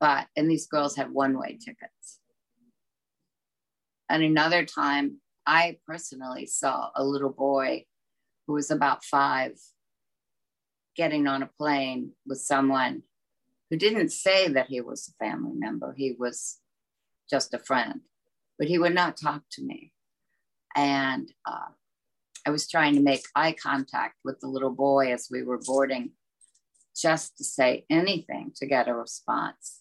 But, 0.00 0.28
and 0.36 0.50
these 0.50 0.66
girls 0.66 0.96
had 0.96 1.12
one 1.12 1.38
way 1.38 1.58
tickets. 1.62 2.20
And 4.08 4.22
another 4.22 4.64
time, 4.64 5.18
I 5.46 5.78
personally 5.86 6.46
saw 6.46 6.90
a 6.94 7.04
little 7.04 7.30
boy 7.30 7.84
who 8.46 8.54
was 8.54 8.70
about 8.70 9.04
five 9.04 9.52
getting 10.96 11.26
on 11.26 11.42
a 11.42 11.50
plane 11.58 12.12
with 12.26 12.38
someone 12.38 13.02
who 13.70 13.76
didn't 13.76 14.10
say 14.10 14.48
that 14.48 14.68
he 14.68 14.80
was 14.80 15.08
a 15.08 15.24
family 15.24 15.54
member, 15.54 15.94
he 15.96 16.14
was 16.18 16.60
just 17.28 17.54
a 17.54 17.58
friend, 17.58 18.00
but 18.58 18.68
he 18.68 18.78
would 18.78 18.94
not 18.94 19.16
talk 19.16 19.42
to 19.52 19.62
me. 19.62 19.92
And 20.76 21.32
uh, 21.46 21.70
I 22.46 22.50
was 22.50 22.68
trying 22.68 22.94
to 22.94 23.00
make 23.00 23.24
eye 23.34 23.56
contact 23.60 24.16
with 24.24 24.40
the 24.40 24.48
little 24.48 24.70
boy 24.70 25.12
as 25.12 25.28
we 25.30 25.42
were 25.42 25.58
boarding, 25.58 26.12
just 26.94 27.36
to 27.38 27.44
say 27.44 27.86
anything 27.90 28.52
to 28.56 28.66
get 28.66 28.88
a 28.88 28.94
response. 28.94 29.80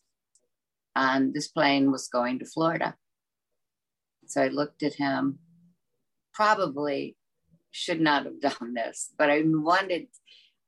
And 0.96 1.34
this 1.34 1.48
plane 1.48 1.92
was 1.92 2.08
going 2.08 2.40
to 2.40 2.46
Florida. 2.46 2.96
So 4.26 4.42
I 4.42 4.48
looked 4.48 4.84
at 4.84 4.96
him, 4.96 5.40
probably 6.34 7.18
should 7.72 8.02
not 8.02 8.26
have 8.26 8.40
done 8.60 8.74
this, 8.74 9.12
but 9.18 9.30
I 9.30 9.44
wanted, 9.46 10.08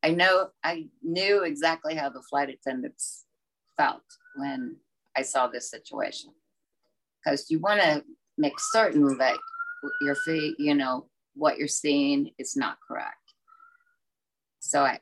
I 0.04 0.12
know, 0.12 0.50
I 0.64 0.88
knew 1.02 1.44
exactly 1.44 1.96
how 1.96 2.10
the 2.10 2.24
flight 2.30 2.50
attendants 2.50 3.26
felt 3.78 4.04
when 4.36 4.78
I 5.16 5.22
saw 5.22 5.48
this 5.48 5.70
situation. 5.70 6.32
Because 7.24 7.50
you 7.50 7.60
want 7.60 7.82
to 7.82 8.04
make 8.38 8.60
certain 8.60 9.18
that 9.18 9.38
your 10.02 10.16
feet, 10.16 10.56
you 10.60 10.76
know, 10.76 11.08
what 11.36 11.58
you're 11.58 11.68
seeing 11.68 12.32
is 12.38 12.56
not 12.56 12.78
correct. 12.88 13.18
So 14.60 14.82
I 14.84 15.00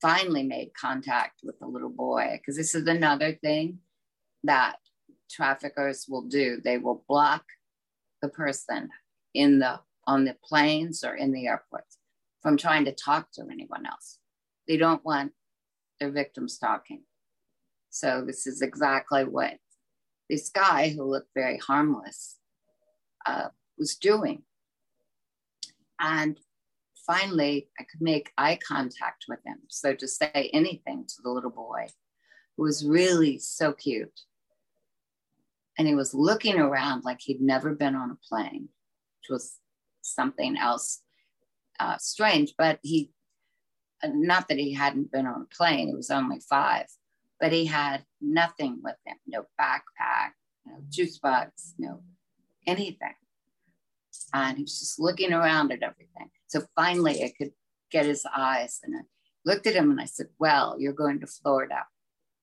finally 0.00 0.42
made 0.42 0.72
contact 0.74 1.40
with 1.42 1.58
the 1.58 1.66
little 1.66 1.90
boy 1.90 2.38
because 2.38 2.56
this 2.56 2.74
is 2.74 2.86
another 2.86 3.32
thing 3.34 3.78
that 4.42 4.76
traffickers 5.30 6.06
will 6.08 6.22
do. 6.22 6.60
They 6.62 6.78
will 6.78 7.04
block 7.08 7.44
the 8.22 8.28
person 8.28 8.90
in 9.34 9.58
the 9.58 9.80
on 10.06 10.24
the 10.24 10.36
planes 10.44 11.02
or 11.02 11.14
in 11.14 11.32
the 11.32 11.46
airports 11.46 11.98
from 12.42 12.56
trying 12.56 12.84
to 12.84 12.92
talk 12.92 13.32
to 13.32 13.42
anyone 13.50 13.86
else. 13.86 14.18
They 14.68 14.76
don't 14.76 15.04
want 15.04 15.32
their 15.98 16.10
victims 16.10 16.58
talking. 16.58 17.02
So 17.90 18.22
this 18.26 18.46
is 18.46 18.60
exactly 18.60 19.24
what 19.24 19.54
this 20.28 20.50
guy 20.50 20.90
who 20.90 21.04
looked 21.04 21.30
very 21.34 21.58
harmless 21.58 22.36
uh, 23.24 23.48
was 23.78 23.96
doing. 23.96 24.42
And 25.98 26.38
finally, 27.06 27.68
I 27.78 27.84
could 27.84 28.00
make 28.00 28.32
eye 28.36 28.58
contact 28.66 29.24
with 29.28 29.40
him. 29.44 29.58
So 29.68 29.94
to 29.94 30.08
say 30.08 30.50
anything 30.52 31.06
to 31.06 31.22
the 31.22 31.30
little 31.30 31.50
boy, 31.50 31.86
who 32.56 32.64
was 32.64 32.86
really 32.86 33.38
so 33.38 33.72
cute. 33.72 34.20
And 35.78 35.88
he 35.88 35.94
was 35.94 36.14
looking 36.14 36.58
around 36.58 37.04
like 37.04 37.20
he'd 37.20 37.40
never 37.40 37.74
been 37.74 37.96
on 37.96 38.10
a 38.10 38.28
plane, 38.28 38.68
which 39.20 39.30
was 39.30 39.58
something 40.02 40.56
else 40.56 41.02
uh, 41.80 41.96
strange. 41.98 42.54
But 42.56 42.78
he, 42.82 43.10
uh, 44.02 44.10
not 44.12 44.48
that 44.48 44.58
he 44.58 44.72
hadn't 44.72 45.10
been 45.10 45.26
on 45.26 45.42
a 45.42 45.54
plane, 45.54 45.88
he 45.88 45.94
was 45.94 46.10
only 46.10 46.40
five, 46.40 46.86
but 47.40 47.52
he 47.52 47.66
had 47.66 48.04
nothing 48.20 48.80
with 48.82 48.96
him 49.04 49.16
no 49.26 49.46
backpack, 49.60 50.32
no 50.64 50.76
juice 50.88 51.18
box, 51.18 51.74
no 51.78 52.02
anything 52.66 53.14
and 54.32 54.58
he 54.58 54.64
was 54.64 54.78
just 54.78 54.98
looking 54.98 55.32
around 55.32 55.72
at 55.72 55.82
everything. 55.82 56.30
So 56.48 56.62
finally, 56.74 57.22
I 57.24 57.32
could 57.36 57.52
get 57.90 58.06
his 58.06 58.26
eyes, 58.36 58.80
and 58.82 58.96
I 58.96 59.00
looked 59.44 59.66
at 59.66 59.74
him 59.74 59.90
and 59.90 60.00
I 60.00 60.06
said, 60.06 60.28
"Well, 60.38 60.76
you're 60.78 60.92
going 60.92 61.20
to 61.20 61.26
Florida. 61.26 61.86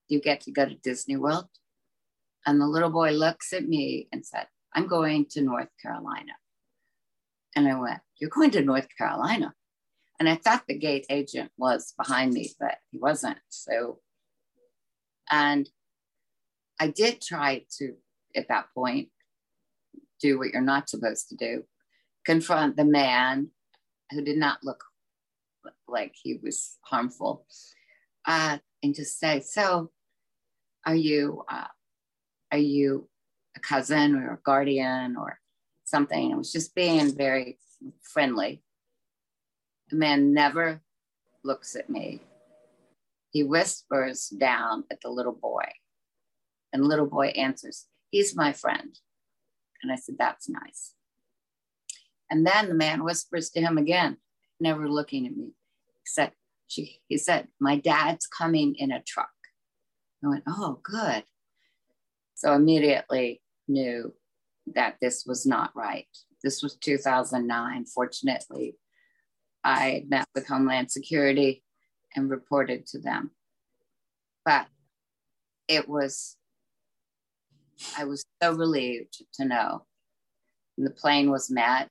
You 0.08 0.20
get 0.20 0.40
to 0.42 0.50
go 0.50 0.66
to 0.66 0.74
Disney 0.74 1.16
World?" 1.16 1.48
And 2.46 2.60
the 2.60 2.66
little 2.66 2.90
boy 2.90 3.10
looks 3.12 3.52
at 3.52 3.68
me 3.68 4.08
and 4.12 4.24
said, 4.26 4.46
"I'm 4.74 4.86
going 4.86 5.26
to 5.30 5.42
North 5.42 5.70
Carolina." 5.80 6.32
And 7.54 7.68
I 7.68 7.78
went, 7.78 8.00
"You're 8.18 8.30
going 8.30 8.50
to 8.52 8.62
North 8.62 8.88
Carolina?" 8.96 9.54
And 10.18 10.28
I 10.28 10.36
thought 10.36 10.64
the 10.66 10.78
gate 10.78 11.06
agent 11.10 11.50
was 11.56 11.94
behind 11.96 12.32
me, 12.32 12.50
but 12.58 12.78
he 12.90 12.98
wasn't. 12.98 13.38
So, 13.48 14.00
and 15.30 15.68
I 16.78 16.88
did 16.88 17.20
try 17.20 17.64
to, 17.78 17.96
at 18.36 18.48
that 18.48 18.66
point, 18.74 19.08
do 20.20 20.38
what 20.38 20.52
you're 20.52 20.62
not 20.62 20.88
supposed 20.88 21.28
to 21.28 21.36
do 21.36 21.64
confront 22.24 22.76
the 22.76 22.84
man 22.84 23.48
who 24.10 24.22
did 24.22 24.38
not 24.38 24.58
look 24.62 24.84
like 25.88 26.14
he 26.20 26.38
was 26.42 26.78
harmful 26.82 27.46
uh, 28.26 28.58
and 28.82 28.94
just 28.94 29.18
say 29.18 29.40
so 29.40 29.90
are 30.86 30.94
you 30.94 31.42
uh, 31.48 31.66
are 32.52 32.58
you 32.58 33.08
a 33.56 33.60
cousin 33.60 34.14
or 34.14 34.34
a 34.34 34.38
guardian 34.44 35.16
or 35.16 35.40
something 35.84 36.30
it 36.30 36.36
was 36.36 36.52
just 36.52 36.74
being 36.74 37.14
very 37.14 37.58
friendly 38.02 38.62
the 39.90 39.96
man 39.96 40.32
never 40.32 40.80
looks 41.42 41.74
at 41.74 41.90
me 41.90 42.20
he 43.30 43.42
whispers 43.42 44.28
down 44.28 44.84
at 44.90 45.00
the 45.00 45.10
little 45.10 45.32
boy 45.32 45.66
and 46.72 46.86
little 46.86 47.06
boy 47.06 47.26
answers 47.28 47.86
he's 48.10 48.36
my 48.36 48.52
friend 48.52 48.98
and 49.82 49.92
I 49.92 49.96
said, 49.96 50.16
That's 50.18 50.48
nice. 50.48 50.94
And 52.30 52.46
then 52.46 52.68
the 52.68 52.74
man 52.74 53.04
whispers 53.04 53.50
to 53.50 53.60
him 53.60 53.76
again, 53.76 54.16
never 54.60 54.88
looking 54.88 55.26
at 55.26 55.36
me. 55.36 55.50
Said, 56.06 56.32
she, 56.68 57.00
he 57.08 57.18
said, 57.18 57.48
My 57.60 57.76
dad's 57.76 58.26
coming 58.26 58.74
in 58.76 58.92
a 58.92 59.02
truck. 59.02 59.28
I 60.24 60.28
went, 60.28 60.44
Oh, 60.46 60.80
good. 60.82 61.24
So 62.42 62.54
immediately 62.54 63.40
knew 63.68 64.12
that 64.74 64.96
this 65.00 65.24
was 65.24 65.46
not 65.46 65.70
right. 65.76 66.08
This 66.42 66.60
was 66.60 66.76
2009. 66.76 67.84
Fortunately, 67.86 68.74
I 69.62 70.04
met 70.08 70.26
with 70.34 70.48
Homeland 70.48 70.90
Security 70.90 71.62
and 72.16 72.28
reported 72.28 72.84
to 72.86 72.98
them. 72.98 73.30
But 74.44 74.66
it 75.68 75.88
was 75.88 76.36
I 77.96 78.04
was 78.04 78.24
so 78.42 78.54
relieved 78.54 79.24
to 79.34 79.44
know 79.44 79.86
the 80.76 80.90
plane 80.90 81.30
was 81.30 81.48
met 81.48 81.90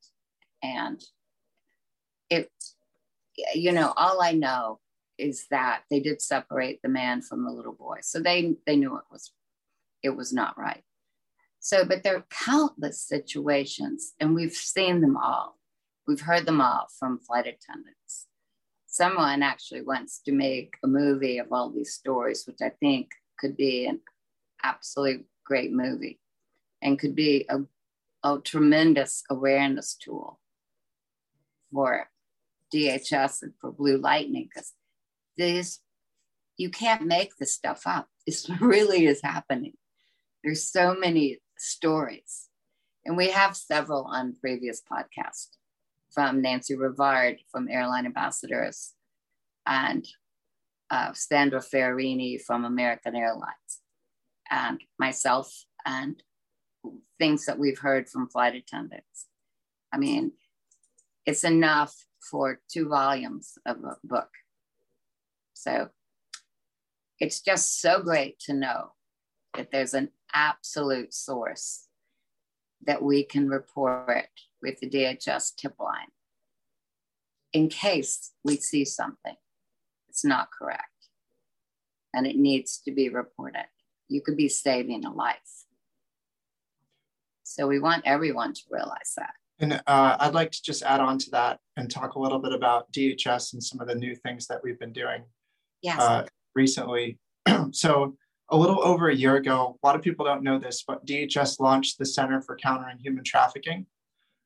and 0.61 1.01
it 2.29 2.49
you 3.53 3.71
know 3.71 3.93
all 3.95 4.21
i 4.21 4.31
know 4.31 4.79
is 5.17 5.45
that 5.51 5.83
they 5.89 5.99
did 5.99 6.21
separate 6.21 6.79
the 6.81 6.89
man 6.89 7.21
from 7.21 7.45
the 7.45 7.51
little 7.51 7.73
boy 7.73 7.97
so 8.01 8.19
they 8.19 8.55
they 8.65 8.75
knew 8.75 8.95
it 8.97 9.03
was 9.11 9.31
it 10.03 10.15
was 10.15 10.33
not 10.33 10.57
right 10.57 10.83
so 11.59 11.85
but 11.85 12.03
there 12.03 12.15
are 12.17 12.25
countless 12.29 13.01
situations 13.01 14.13
and 14.19 14.35
we've 14.35 14.53
seen 14.53 15.01
them 15.01 15.17
all 15.17 15.57
we've 16.07 16.21
heard 16.21 16.45
them 16.45 16.61
all 16.61 16.87
from 16.99 17.19
flight 17.19 17.47
attendants 17.47 18.27
someone 18.87 19.41
actually 19.41 19.81
wants 19.81 20.21
to 20.23 20.31
make 20.31 20.73
a 20.83 20.87
movie 20.87 21.37
of 21.37 21.47
all 21.51 21.69
these 21.69 21.93
stories 21.93 22.43
which 22.45 22.61
i 22.61 22.69
think 22.79 23.11
could 23.39 23.55
be 23.55 23.85
an 23.85 23.99
absolutely 24.63 25.25
great 25.45 25.71
movie 25.71 26.19
and 26.81 26.99
could 26.99 27.15
be 27.15 27.45
a, 27.49 27.59
a 28.23 28.39
tremendous 28.39 29.23
awareness 29.29 29.95
tool 29.95 30.39
for 31.71 32.07
DHS 32.73 33.43
and 33.43 33.53
for 33.59 33.71
Blue 33.71 33.97
Lightning 33.97 34.49
because 34.53 34.73
these 35.37 35.79
you 36.57 36.69
can't 36.69 37.05
make 37.05 37.35
this 37.37 37.53
stuff 37.53 37.83
up. 37.85 38.07
This 38.25 38.49
really 38.61 39.05
is 39.05 39.21
happening. 39.23 39.73
There's 40.43 40.71
so 40.71 40.95
many 40.95 41.39
stories, 41.57 42.49
and 43.05 43.15
we 43.15 43.29
have 43.29 43.55
several 43.55 44.05
on 44.05 44.35
previous 44.41 44.81
podcasts 44.81 45.57
from 46.11 46.41
Nancy 46.41 46.75
Rivard 46.75 47.39
from 47.51 47.69
Airline 47.69 48.05
Ambassadors 48.05 48.93
and 49.65 50.05
uh, 50.89 51.13
Sandra 51.13 51.59
Ferrini 51.59 52.41
from 52.41 52.65
American 52.65 53.15
Airlines 53.15 53.81
and 54.49 54.81
myself 54.99 55.65
and 55.85 56.21
things 57.19 57.45
that 57.45 57.59
we've 57.59 57.79
heard 57.79 58.09
from 58.09 58.27
flight 58.27 58.55
attendants. 58.55 59.27
I 59.93 59.97
mean, 59.97 60.33
it's 61.25 61.43
enough 61.43 61.95
for 62.29 62.59
two 62.71 62.89
volumes 62.89 63.57
of 63.65 63.77
a 63.83 63.95
book. 64.03 64.29
So 65.53 65.89
it's 67.19 67.41
just 67.41 67.79
so 67.79 68.01
great 68.01 68.39
to 68.39 68.53
know 68.53 68.93
that 69.55 69.71
there's 69.71 69.93
an 69.93 70.09
absolute 70.33 71.13
source 71.13 71.87
that 72.85 73.01
we 73.01 73.23
can 73.23 73.49
report 73.49 74.27
with 74.61 74.79
the 74.79 74.89
DHS 74.89 75.55
tip 75.55 75.73
line 75.79 76.07
in 77.53 77.69
case 77.69 78.31
we 78.43 78.55
see 78.57 78.85
something 78.85 79.35
that's 80.07 80.25
not 80.25 80.49
correct 80.57 80.85
and 82.13 82.25
it 82.25 82.35
needs 82.35 82.79
to 82.85 82.91
be 82.91 83.09
reported. 83.09 83.65
You 84.07 84.21
could 84.21 84.37
be 84.37 84.49
saving 84.49 85.05
a 85.05 85.13
life. 85.13 85.65
So 87.43 87.67
we 87.67 87.79
want 87.79 88.03
everyone 88.05 88.53
to 88.53 88.61
realize 88.69 89.13
that. 89.17 89.33
And 89.59 89.73
uh, 89.85 90.17
I'd 90.19 90.33
like 90.33 90.51
to 90.51 90.61
just 90.63 90.83
add 90.83 91.01
on 91.01 91.17
to 91.19 91.29
that 91.31 91.59
and 91.77 91.89
talk 91.89 92.15
a 92.15 92.19
little 92.19 92.39
bit 92.39 92.53
about 92.53 92.91
DHS 92.91 93.53
and 93.53 93.63
some 93.63 93.79
of 93.79 93.87
the 93.87 93.95
new 93.95 94.15
things 94.15 94.47
that 94.47 94.59
we've 94.63 94.79
been 94.79 94.93
doing 94.93 95.23
yes. 95.81 95.99
uh, 95.99 96.25
recently. 96.55 97.19
so, 97.71 98.15
a 98.51 98.57
little 98.57 98.83
over 98.83 99.09
a 99.09 99.15
year 99.15 99.37
ago, 99.37 99.79
a 99.81 99.87
lot 99.87 99.95
of 99.95 100.01
people 100.01 100.25
don't 100.25 100.43
know 100.43 100.59
this, 100.59 100.83
but 100.85 101.05
DHS 101.05 101.59
launched 101.61 101.97
the 101.97 102.05
Center 102.05 102.41
for 102.41 102.57
Countering 102.57 102.97
Human 102.99 103.23
Trafficking. 103.23 103.85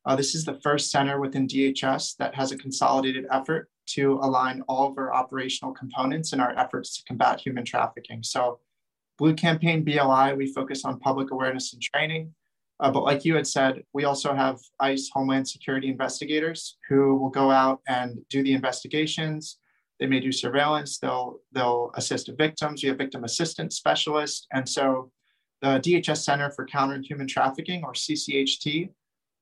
Uh, 0.05 0.15
this 0.15 0.35
is 0.35 0.45
the 0.45 0.59
first 0.61 0.91
center 0.91 1.19
within 1.19 1.47
DHS 1.47 2.15
that 2.17 2.35
has 2.35 2.51
a 2.51 2.57
consolidated 2.57 3.25
effort 3.31 3.69
to 3.87 4.19
align 4.21 4.61
all 4.67 4.87
of 4.87 4.97
our 4.99 5.11
operational 5.11 5.73
components 5.73 6.33
in 6.33 6.39
our 6.39 6.55
efforts 6.57 6.95
to 6.95 7.03
combat 7.05 7.41
human 7.41 7.65
trafficking. 7.65 8.21
So, 8.21 8.59
Blue 9.17 9.33
Campaign 9.33 9.83
BLI, 9.83 10.33
we 10.35 10.53
focus 10.53 10.85
on 10.85 10.99
public 10.99 11.31
awareness 11.31 11.73
and 11.73 11.81
training. 11.81 12.33
Uh, 12.81 12.91
but 12.91 13.03
like 13.03 13.23
you 13.23 13.33
had 13.35 13.47
said, 13.47 13.81
we 13.93 14.03
also 14.03 14.35
have 14.35 14.59
ICE 14.81 15.09
Homeland 15.13 15.47
Security 15.47 15.87
investigators 15.87 16.77
who 16.89 17.15
will 17.15 17.29
go 17.29 17.49
out 17.49 17.79
and 17.87 18.19
do 18.29 18.43
the 18.43 18.51
investigations. 18.51 19.57
They 19.99 20.07
may 20.07 20.19
do 20.19 20.31
surveillance. 20.31 20.97
They'll 20.97 21.39
they'll 21.51 21.91
assist 21.95 22.29
victims. 22.37 22.83
We 22.83 22.89
have 22.89 22.97
victim 22.97 23.23
assistance 23.23 23.77
specialists, 23.77 24.47
and 24.51 24.67
so 24.67 25.11
the 25.61 25.79
DHS 25.79 26.23
Center 26.23 26.51
for 26.51 26.65
Countering 26.65 27.03
Human 27.03 27.27
Trafficking, 27.27 27.83
or 27.83 27.93
CCHT, 27.93 28.89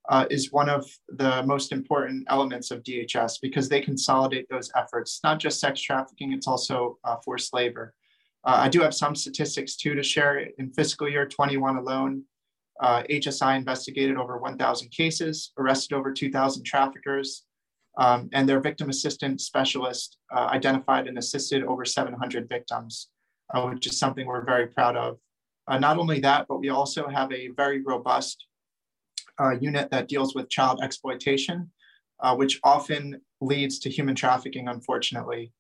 uh, 0.10 0.26
is 0.30 0.52
one 0.52 0.70
of 0.70 0.86
the 1.10 1.44
most 1.44 1.72
important 1.72 2.26
elements 2.30 2.72
of 2.72 2.84
DHS 2.84 3.40
because 3.42 3.68
they 3.68 3.82
consolidate 3.82 4.48
those 4.50 4.72
efforts. 4.76 5.20
Not 5.24 5.40
just 5.40 5.60
sex 5.60 5.82
trafficking; 5.82 6.34
it's 6.34 6.48
also 6.48 7.00
uh, 7.04 7.18
forced 7.26 7.54
labor. 7.54 7.94
Uh, 8.46 8.58
I 8.60 8.70
do 8.70 8.82
have 8.82 8.94
some 8.94 9.16
statistics 9.16 9.76
too 9.76 9.96
to 9.96 10.04
share. 10.04 10.50
In 10.58 10.70
fiscal 10.72 11.10
year 11.10 11.26
21 11.26 11.78
alone, 11.78 12.24
uh, 12.80 13.04
HSI 13.10 13.56
investigated 13.56 14.18
over 14.18 14.38
1,000 14.38 14.90
cases, 14.90 15.52
arrested 15.58 15.96
over 15.96 16.12
2,000 16.12 16.64
traffickers, 16.64 17.46
um, 17.98 18.30
and 18.34 18.48
their 18.48 18.60
victim 18.60 18.90
assistance 18.90 19.46
specialist 19.46 20.18
uh, 20.34 20.48
identified 20.52 21.08
and 21.08 21.18
assisted 21.18 21.64
over 21.64 21.86
700 21.86 22.50
victims, 22.50 23.10
uh, 23.54 23.68
which 23.68 23.88
is 23.88 23.98
something 23.98 24.26
we're 24.26 24.46
very 24.46 24.68
proud 24.68 24.96
of. 24.96 25.18
Uh, 25.68 25.80
not 25.80 25.98
only 25.98 26.20
that, 26.20 26.46
but 26.48 26.60
we 26.60 26.70
also 26.70 27.08
have 27.08 27.32
a 27.32 27.50
very 27.50 27.82
robust 27.82 28.46
uh, 29.40 29.52
unit 29.60 29.90
that 29.92 30.08
deals 30.08 30.36
with 30.36 30.50
child 30.50 30.80
exploitation, 30.84 31.72
uh, 32.22 32.36
which 32.36 32.60
often 32.64 33.22
leads 33.42 33.80
to 33.80 33.90
human 33.90 34.16
trafficking, 34.16 34.68
unfortunately. 34.68 35.52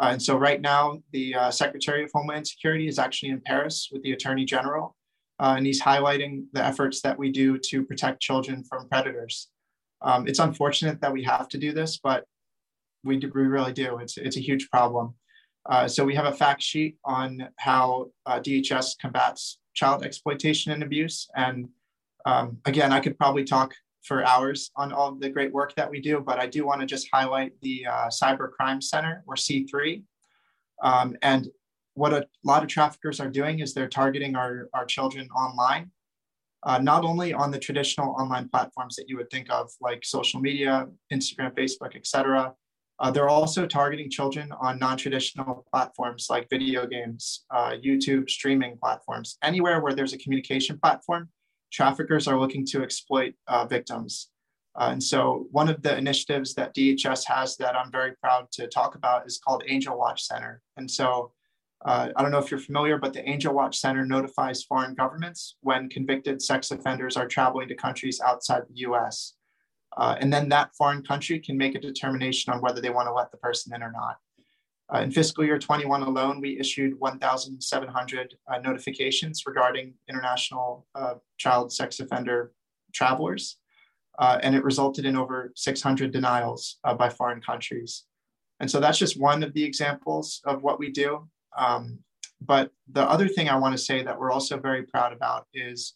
and 0.00 0.20
so, 0.20 0.36
right 0.36 0.60
now, 0.60 0.98
the 1.12 1.34
Secretary 1.50 2.02
of 2.02 2.10
Homeland 2.12 2.46
Security 2.46 2.88
is 2.88 2.98
actually 2.98 3.30
in 3.30 3.40
Paris 3.40 3.88
with 3.92 4.02
the 4.02 4.12
Attorney 4.12 4.44
General 4.44 4.96
uh, 5.42 5.54
and 5.56 5.66
he's 5.66 5.82
highlighting 5.82 6.44
the 6.52 6.64
efforts 6.64 7.00
that 7.02 7.18
we 7.18 7.30
do 7.30 7.58
to 7.58 7.84
protect 7.84 8.20
children 8.20 8.62
from 8.62 8.88
predators. 8.88 9.48
Um, 10.02 10.26
it's 10.26 10.38
unfortunate 10.38 11.00
that 11.00 11.12
we 11.12 11.22
have 11.24 11.48
to 11.48 11.58
do 11.58 11.72
this, 11.72 11.98
but 11.98 12.24
we, 13.04 13.18
do, 13.18 13.30
we 13.34 13.42
really 13.42 13.72
do. 13.72 13.98
It's, 13.98 14.16
it's 14.16 14.36
a 14.36 14.40
huge 14.40 14.68
problem. 14.70 15.14
Uh, 15.66 15.86
so 15.86 16.04
we 16.04 16.14
have 16.14 16.26
a 16.26 16.32
fact 16.32 16.62
sheet 16.62 16.96
on 17.04 17.48
how 17.58 18.10
uh, 18.26 18.40
DHS 18.40 18.98
combats 18.98 19.58
child 19.74 20.04
exploitation 20.04 20.72
and 20.72 20.82
abuse. 20.82 21.28
And 21.36 21.68
um, 22.26 22.58
again, 22.64 22.92
I 22.92 23.00
could 23.00 23.18
probably 23.18 23.44
talk 23.44 23.74
for 24.02 24.24
hours 24.24 24.70
on 24.76 24.92
all 24.92 25.12
the 25.12 25.30
great 25.30 25.52
work 25.52 25.74
that 25.76 25.88
we 25.88 26.00
do, 26.00 26.20
but 26.20 26.38
I 26.38 26.46
do 26.46 26.66
want 26.66 26.80
to 26.80 26.86
just 26.86 27.08
highlight 27.12 27.52
the 27.62 27.86
uh, 27.86 28.08
Cyber 28.08 28.50
Crime 28.50 28.80
Center, 28.80 29.22
or 29.26 29.36
C3. 29.36 30.02
Um, 30.82 31.16
and 31.22 31.48
what 31.94 32.12
a 32.12 32.26
lot 32.44 32.62
of 32.62 32.68
traffickers 32.68 33.20
are 33.20 33.28
doing 33.28 33.60
is 33.60 33.74
they're 33.74 33.88
targeting 33.88 34.34
our, 34.34 34.68
our 34.74 34.84
children 34.84 35.28
online, 35.30 35.90
uh, 36.64 36.78
not 36.78 37.04
only 37.04 37.32
on 37.32 37.50
the 37.50 37.58
traditional 37.58 38.14
online 38.18 38.48
platforms 38.48 38.96
that 38.96 39.08
you 39.08 39.16
would 39.16 39.30
think 39.30 39.50
of, 39.50 39.70
like 39.80 40.04
social 40.04 40.40
media, 40.40 40.86
Instagram, 41.12 41.52
Facebook, 41.54 41.96
etc. 41.96 42.54
Uh, 43.00 43.10
they're 43.10 43.28
also 43.28 43.66
targeting 43.66 44.08
children 44.08 44.52
on 44.60 44.78
non-traditional 44.78 45.66
platforms 45.72 46.28
like 46.30 46.48
video 46.48 46.86
games, 46.86 47.44
uh, 47.50 47.72
YouTube, 47.84 48.30
streaming 48.30 48.78
platforms, 48.78 49.38
anywhere 49.42 49.80
where 49.80 49.92
there's 49.92 50.12
a 50.12 50.18
communication 50.18 50.78
platform. 50.78 51.28
Traffickers 51.72 52.28
are 52.28 52.38
looking 52.38 52.64
to 52.66 52.82
exploit 52.82 53.34
uh, 53.48 53.66
victims. 53.66 54.28
Uh, 54.78 54.90
and 54.92 55.02
so, 55.02 55.46
one 55.50 55.68
of 55.68 55.82
the 55.82 55.96
initiatives 55.96 56.54
that 56.54 56.74
DHS 56.74 57.26
has 57.26 57.56
that 57.56 57.76
I'm 57.76 57.90
very 57.90 58.12
proud 58.22 58.50
to 58.52 58.68
talk 58.68 58.94
about 58.94 59.26
is 59.26 59.38
called 59.38 59.64
Angel 59.66 59.98
Watch 59.98 60.22
Center. 60.22 60.62
And 60.76 60.90
so, 60.90 61.32
uh, 61.84 62.08
I 62.14 62.22
don't 62.22 62.30
know 62.30 62.38
if 62.38 62.50
you're 62.50 62.60
familiar, 62.60 62.96
but 62.96 63.12
the 63.12 63.28
Angel 63.28 63.52
Watch 63.52 63.78
Center 63.78 64.06
notifies 64.06 64.62
foreign 64.62 64.94
governments 64.94 65.56
when 65.62 65.88
convicted 65.88 66.40
sex 66.40 66.70
offenders 66.70 67.16
are 67.16 67.26
traveling 67.26 67.68
to 67.68 67.74
countries 67.74 68.20
outside 68.20 68.62
the 68.68 68.80
US. 68.88 69.34
Uh, 69.96 70.16
and 70.20 70.32
then 70.32 70.48
that 70.48 70.74
foreign 70.76 71.02
country 71.02 71.38
can 71.38 71.58
make 71.58 71.74
a 71.74 71.80
determination 71.80 72.52
on 72.52 72.60
whether 72.60 72.80
they 72.80 72.90
want 72.90 73.08
to 73.08 73.12
let 73.12 73.30
the 73.30 73.36
person 73.36 73.74
in 73.74 73.82
or 73.82 73.90
not. 73.90 74.16
Uh, 74.94 75.00
in 75.00 75.10
fiscal 75.10 75.44
year 75.44 75.58
21 75.58 76.02
alone, 76.02 76.40
we 76.40 76.58
issued 76.58 76.98
1,700 77.00 78.34
uh, 78.46 78.58
notifications 78.58 79.42
regarding 79.46 79.94
international 80.08 80.86
uh, 80.94 81.14
child 81.38 81.72
sex 81.72 81.98
offender 81.98 82.52
travelers, 82.92 83.58
uh, 84.18 84.38
and 84.42 84.54
it 84.54 84.62
resulted 84.62 85.04
in 85.04 85.16
over 85.16 85.52
600 85.56 86.12
denials 86.12 86.78
by 86.98 87.08
foreign 87.08 87.40
countries. 87.40 88.04
And 88.60 88.70
so 88.70 88.80
that's 88.80 88.98
just 88.98 89.18
one 89.18 89.42
of 89.42 89.54
the 89.54 89.64
examples 89.64 90.40
of 90.44 90.62
what 90.62 90.78
we 90.78 90.90
do. 90.90 91.26
Um, 91.56 91.98
but 92.40 92.70
the 92.90 93.02
other 93.02 93.28
thing 93.28 93.48
I 93.48 93.56
want 93.56 93.76
to 93.76 93.82
say 93.82 94.02
that 94.02 94.18
we're 94.18 94.32
also 94.32 94.58
very 94.58 94.82
proud 94.84 95.12
about 95.12 95.46
is 95.54 95.94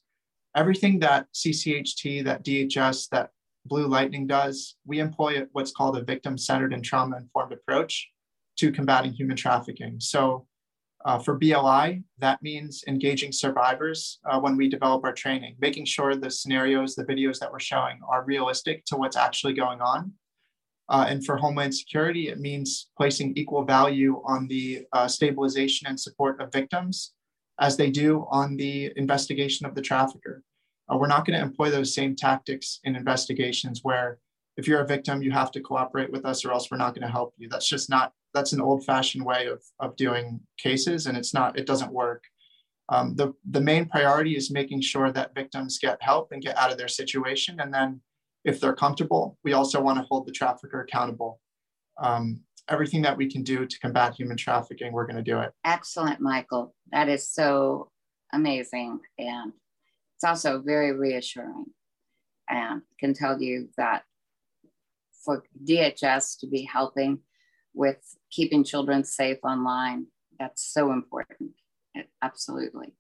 everything 0.55 1.01
that 1.01 1.27
CCHT, 1.35 2.25
that 2.25 2.45
DHS, 2.45 3.09
that 3.11 3.31
Blue 3.65 3.87
Lightning 3.87 4.27
does, 4.27 4.77
we 4.87 5.01
employ 5.01 5.45
what's 5.53 5.73
called 5.73 5.97
a 5.97 6.05
victim 6.05 6.39
centered 6.39 6.73
and 6.73 6.85
trauma 6.85 7.17
informed 7.17 7.53
approach 7.53 8.09
to 8.59 8.73
combating 8.73 9.13
human 9.13 9.37
trafficking. 9.37 9.97
So 9.99 10.47
uh, 11.05 11.19
for 11.19 11.37
BLI, 11.37 12.03
that 12.19 12.43
means 12.43 12.83
engaging 12.89 13.33
survivors 13.33 14.19
uh, 14.29 14.41
when 14.41 14.57
we 14.57 14.69
develop 14.69 15.05
our 15.05 15.13
training, 15.13 15.57
making 15.61 15.85
sure 15.85 16.17
the 16.17 16.31
scenarios, 16.31 16.95
the 16.95 17.05
videos 17.05 17.39
that 17.39 17.53
we're 17.53 17.61
showing 17.61 18.01
are 18.09 18.25
realistic 18.25 18.85
to 18.87 18.97
what's 18.97 19.17
actually 19.17 19.53
going 19.53 19.81
on 19.81 20.13
uh, 20.89 21.07
and 21.09 21.25
for 21.25 21.37
Homeland 21.37 21.75
Security, 21.75 22.29
it 22.29 22.39
means 22.39 22.89
placing 22.97 23.37
equal 23.37 23.65
value 23.65 24.23
on 24.25 24.47
the 24.47 24.87
uh, 24.93 25.09
stabilization 25.09 25.89
and 25.89 25.99
support 25.99 26.41
of 26.41 26.53
victims 26.53 27.13
as 27.61 27.77
they 27.77 27.91
do 27.91 28.27
on 28.31 28.57
the 28.57 28.93
investigation 28.97 29.67
of 29.67 29.75
the 29.75 29.83
trafficker. 29.83 30.43
Uh, 30.89 30.97
we're 30.97 31.09
not 31.09 31.25
going 31.27 31.39
to 31.39 31.45
employ 31.45 31.71
those 31.71 31.95
same 31.95 32.15
tactics 32.15 32.81
in 32.85 32.95
investigations 32.95 33.81
where 33.83 34.19
if 34.57 34.69
you're 34.69 34.81
a 34.81 34.87
victim, 34.87 35.23
you 35.23 35.33
have 35.33 35.51
to 35.51 35.61
cooperate 35.61 36.13
with 36.13 36.25
us 36.25 36.45
or 36.45 36.53
else 36.53 36.71
we're 36.71 36.77
not 36.77 36.95
going 36.95 37.07
to 37.07 37.13
help 37.13 37.35
you. 37.37 37.49
That's 37.49 37.69
just 37.69 37.91
not, 37.91 38.13
that's 38.33 38.53
an 38.53 38.61
old 38.61 38.85
fashioned 38.85 39.25
way 39.25 39.47
of, 39.47 39.63
of 39.81 39.97
doing 39.97 40.41
cases 40.59 41.07
and 41.07 41.17
it's 41.17 41.35
not, 41.35 41.59
it 41.59 41.67
doesn't 41.67 41.93
work. 41.93 42.23
Um, 42.89 43.17
the, 43.17 43.35
the 43.51 43.61
main 43.61 43.87
priority 43.87 44.37
is 44.37 44.51
making 44.51 44.83
sure 44.83 45.11
that 45.11 45.35
victims 45.35 45.79
get 45.79 46.01
help 46.01 46.31
and 46.31 46.41
get 46.41 46.57
out 46.57 46.71
of 46.71 46.79
their 46.79 46.89
situation 46.89 47.59
and 47.59 47.75
then 47.75 48.01
if 48.47 48.61
they're 48.61 48.75
comfortable. 48.75 49.37
We 49.45 49.53
also 49.53 49.81
want 49.83 49.99
to 49.99 50.07
hold 50.09 50.27
the 50.27 50.33
trafficker 50.33 50.81
accountable. 50.81 51.41
Um, 51.99 52.43
everything 52.69 53.03
that 53.03 53.17
we 53.17 53.31
can 53.31 53.43
do 53.43 53.67
to 53.67 53.79
combat 53.81 54.15
human 54.15 54.37
trafficking, 54.37 54.93
we're 54.93 55.07
going 55.07 55.17
to 55.17 55.23
do 55.23 55.41
it. 55.41 55.53
Excellent, 55.65 56.21
Michael. 56.21 56.75
That 56.93 57.09
is 57.09 57.29
so 57.29 57.91
amazing. 58.33 59.01
And 59.19 59.53
it's 60.15 60.25
also 60.25 60.63
very 60.63 60.93
reassuring. 60.93 61.67
And 62.49 62.83
can 63.01 63.13
tell 63.13 63.43
you 63.43 63.69
that 63.77 64.05
for 65.25 65.43
DHS 65.65 66.39
to 66.41 66.47
be 66.47 66.63
helping 66.63 67.19
with 67.75 67.99
keeping 68.31 68.63
children 68.63 69.03
safe 69.03 69.39
online, 69.43 70.07
that's 70.39 70.73
so 70.73 70.93
important. 70.93 71.51
It, 71.95 72.09
absolutely. 72.23 72.95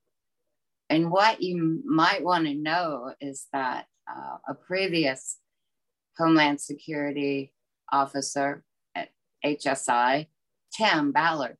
And 0.90 1.10
what 1.10 1.40
you 1.40 1.82
might 1.84 2.24
want 2.24 2.46
to 2.46 2.54
know 2.54 3.14
is 3.20 3.46
that 3.52 3.86
uh, 4.08 4.38
a 4.48 4.54
previous 4.54 5.38
Homeland 6.18 6.60
Security 6.60 7.52
officer 7.92 8.64
at 8.94 9.08
HSI, 9.44 10.26
Tim 10.72 11.12
Ballard, 11.12 11.56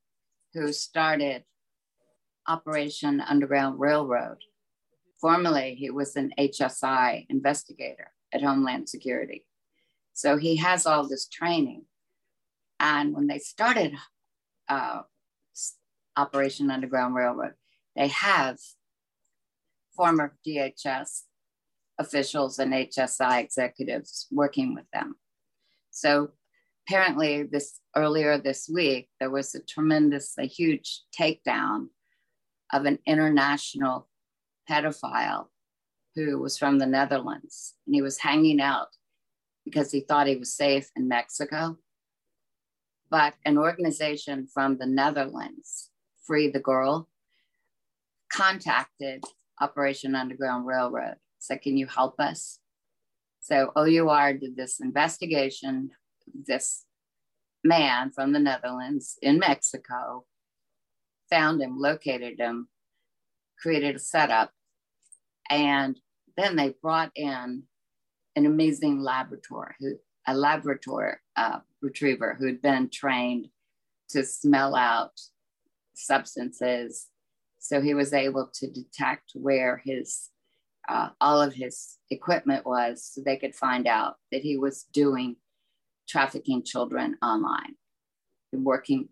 who 0.55 0.73
started 0.73 1.45
Operation 2.49 3.21
Underground 3.21 3.81
Railroad 3.81 4.39
formerly 5.21 5.75
he 5.75 5.91
was 5.91 6.17
an 6.17 6.33
HSI 6.39 7.27
investigator 7.29 8.13
at 8.33 8.43
Homeland 8.43 8.89
Security. 8.89 9.45
So 10.13 10.37
he 10.37 10.57
has 10.57 10.87
all 10.87 11.07
this 11.07 11.29
training. 11.29 11.85
And 12.81 13.15
when 13.15 13.27
they 13.27 13.39
started 13.39 13.95
uh, 14.69 15.03
Operation 16.17 16.71
Underground 16.71 17.15
Railroad, 17.15 17.55
they 17.95 18.09
have 18.09 18.59
former 19.95 20.37
DHS 20.47 21.23
officials 21.99 22.59
and 22.59 22.73
HSI 22.73 23.43
executives 23.43 24.27
working 24.31 24.75
with 24.75 24.85
them. 24.93 25.17
So 25.91 26.31
apparently 26.87 27.43
this 27.45 27.81
earlier 27.97 28.39
this 28.39 28.69
week 28.73 29.09
there 29.19 29.31
was 29.31 29.55
a 29.55 29.63
tremendous 29.63 30.35
a 30.39 30.47
huge 30.47 31.03
takedown 31.19 31.87
of 32.73 32.85
an 32.85 32.99
international 33.07 34.09
pedophile 34.69 35.47
who 36.15 36.39
was 36.39 36.59
from 36.59 36.79
the 36.79 36.87
Netherlands 36.87 37.75
and 37.87 37.95
he 37.95 38.03
was 38.03 38.19
hanging 38.19 38.61
out 38.61 38.89
because 39.65 39.91
he 39.91 40.01
thought 40.01 40.27
he 40.27 40.37
was 40.37 40.55
safe 40.55 40.91
in 40.97 41.09
Mexico. 41.09 41.77
But 43.11 43.35
an 43.45 43.59
organization 43.59 44.47
from 44.53 44.79
the 44.79 44.87
Netherlands, 44.87 45.91
Free 46.27 46.51
the 46.51 46.61
Girl, 46.61 47.09
contacted 48.33 49.25
Operation 49.61 50.15
Underground 50.15 50.67
Railroad. 50.67 51.17
Said, 51.47 51.63
Can 51.63 51.77
you 51.77 51.87
help 51.87 52.19
us? 52.19 52.59
So 53.41 53.71
OUR 53.77 54.35
did 54.35 54.57
this 54.57 54.81
investigation. 54.81 55.91
This 56.35 56.85
man 57.63 58.11
from 58.11 58.33
the 58.33 58.41
Netherlands 58.41 59.17
in 59.23 59.39
Mexico 59.39 60.25
found 61.31 61.63
him, 61.63 61.79
located 61.79 62.41
him, 62.41 62.69
created 63.61 63.97
a 63.97 64.01
setup, 64.01 64.51
and 65.49 65.99
then 66.37 66.57
they 66.57 66.75
brought 66.83 67.13
in 67.15 67.63
an 68.35 68.47
amazing 68.47 69.01
Labrador, 69.01 69.77
who, 69.79 69.95
a 70.27 70.35
Labrador 70.35 71.21
uh, 71.37 71.61
retriever 71.81 72.37
who'd 72.39 72.61
been 72.61 72.91
trained 72.91 73.49
to 74.11 74.25
smell 74.25 74.75
out 74.75 75.13
substances. 75.95 77.07
So 77.59 77.81
he 77.81 77.95
was 77.95 78.13
able 78.13 78.51
to 78.55 78.71
detect 78.71 79.33
where 79.35 79.81
his 79.85 80.31
uh, 80.89 81.11
all 81.21 81.41
of 81.41 81.55
his 81.55 81.99
equipment 82.11 82.67
was, 82.67 83.05
so 83.05 83.21
they 83.21 83.37
could 83.37 83.55
find 83.55 83.87
out 83.87 84.17
that 84.33 84.43
he 84.43 84.57
was 84.57 84.85
doing 84.93 85.37
trafficking 86.09 86.63
children 86.63 87.17
online, 87.23 87.75
and 88.53 88.65
working 88.65 89.09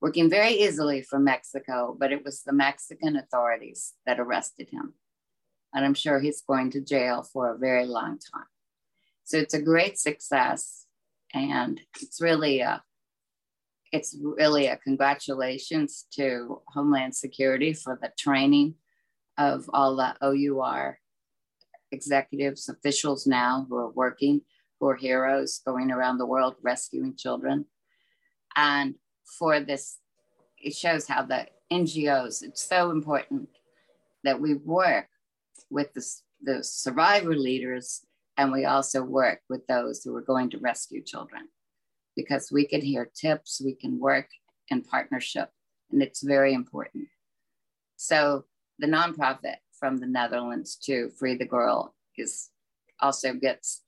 working 0.00 0.28
very 0.28 0.52
easily 0.54 1.02
from 1.02 1.24
Mexico. 1.24 1.96
But 1.98 2.12
it 2.12 2.24
was 2.24 2.42
the 2.42 2.52
Mexican 2.52 3.16
authorities 3.16 3.94
that 4.06 4.20
arrested 4.20 4.68
him 4.70 4.94
and 5.74 5.84
I'm 5.84 5.94
sure 5.94 6.20
he's 6.20 6.42
going 6.42 6.70
to 6.72 6.80
jail 6.80 7.22
for 7.22 7.50
a 7.50 7.58
very 7.58 7.86
long 7.86 8.18
time. 8.34 8.46
So 9.24 9.38
it's 9.38 9.54
a 9.54 9.62
great 9.62 9.98
success, 9.98 10.86
and 11.32 11.80
it's 12.00 12.20
really 12.20 12.60
a 12.60 12.82
it's 13.92 14.16
really 14.18 14.66
a 14.66 14.78
congratulations 14.78 16.06
to 16.14 16.62
Homeland 16.68 17.14
Security 17.14 17.74
for 17.74 17.98
the 18.00 18.10
training 18.18 18.74
of 19.50 19.68
all 19.72 19.96
the 19.96 20.14
OUR 20.22 20.98
executives, 21.90 22.68
officials 22.68 23.26
now 23.26 23.66
who 23.68 23.76
are 23.76 23.90
working, 23.90 24.40
who 24.78 24.88
are 24.88 24.96
heroes 24.96 25.60
going 25.66 25.90
around 25.90 26.18
the 26.18 26.26
world 26.26 26.56
rescuing 26.62 27.16
children. 27.16 27.66
And 28.56 28.94
for 29.38 29.60
this, 29.60 29.98
it 30.58 30.74
shows 30.74 31.06
how 31.06 31.22
the 31.22 31.46
NGOs, 31.72 32.42
it's 32.42 32.62
so 32.68 32.90
important 32.90 33.48
that 34.24 34.40
we 34.40 34.54
work 34.54 35.08
with 35.70 35.92
the, 35.94 36.06
the 36.42 36.62
survivor 36.62 37.34
leaders, 37.34 38.04
and 38.36 38.52
we 38.52 38.64
also 38.64 39.02
work 39.02 39.40
with 39.48 39.66
those 39.66 40.02
who 40.02 40.14
are 40.16 40.22
going 40.22 40.50
to 40.50 40.58
rescue 40.58 41.02
children 41.02 41.48
because 42.16 42.52
we 42.52 42.66
can 42.66 42.80
hear 42.80 43.10
tips, 43.14 43.60
we 43.64 43.74
can 43.74 43.98
work 43.98 44.28
in 44.68 44.82
partnership, 44.82 45.48
and 45.90 46.02
it's 46.02 46.22
very 46.22 46.52
important. 46.52 47.06
So 47.96 48.44
the 48.82 48.88
nonprofit 48.88 49.56
from 49.72 49.96
the 49.96 50.06
Netherlands 50.06 50.76
to 50.84 51.08
Free 51.18 51.36
the 51.36 51.46
Girl 51.46 51.94
is 52.18 52.50
also 53.00 53.32
gets 53.32 53.82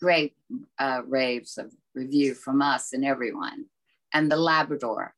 great 0.00 0.34
uh, 0.78 1.00
raves 1.06 1.56
of 1.56 1.72
review 1.94 2.34
from 2.34 2.60
us 2.60 2.92
and 2.92 3.04
everyone. 3.04 3.64
And 4.12 4.30
the 4.30 4.36
Labrador, 4.36 5.14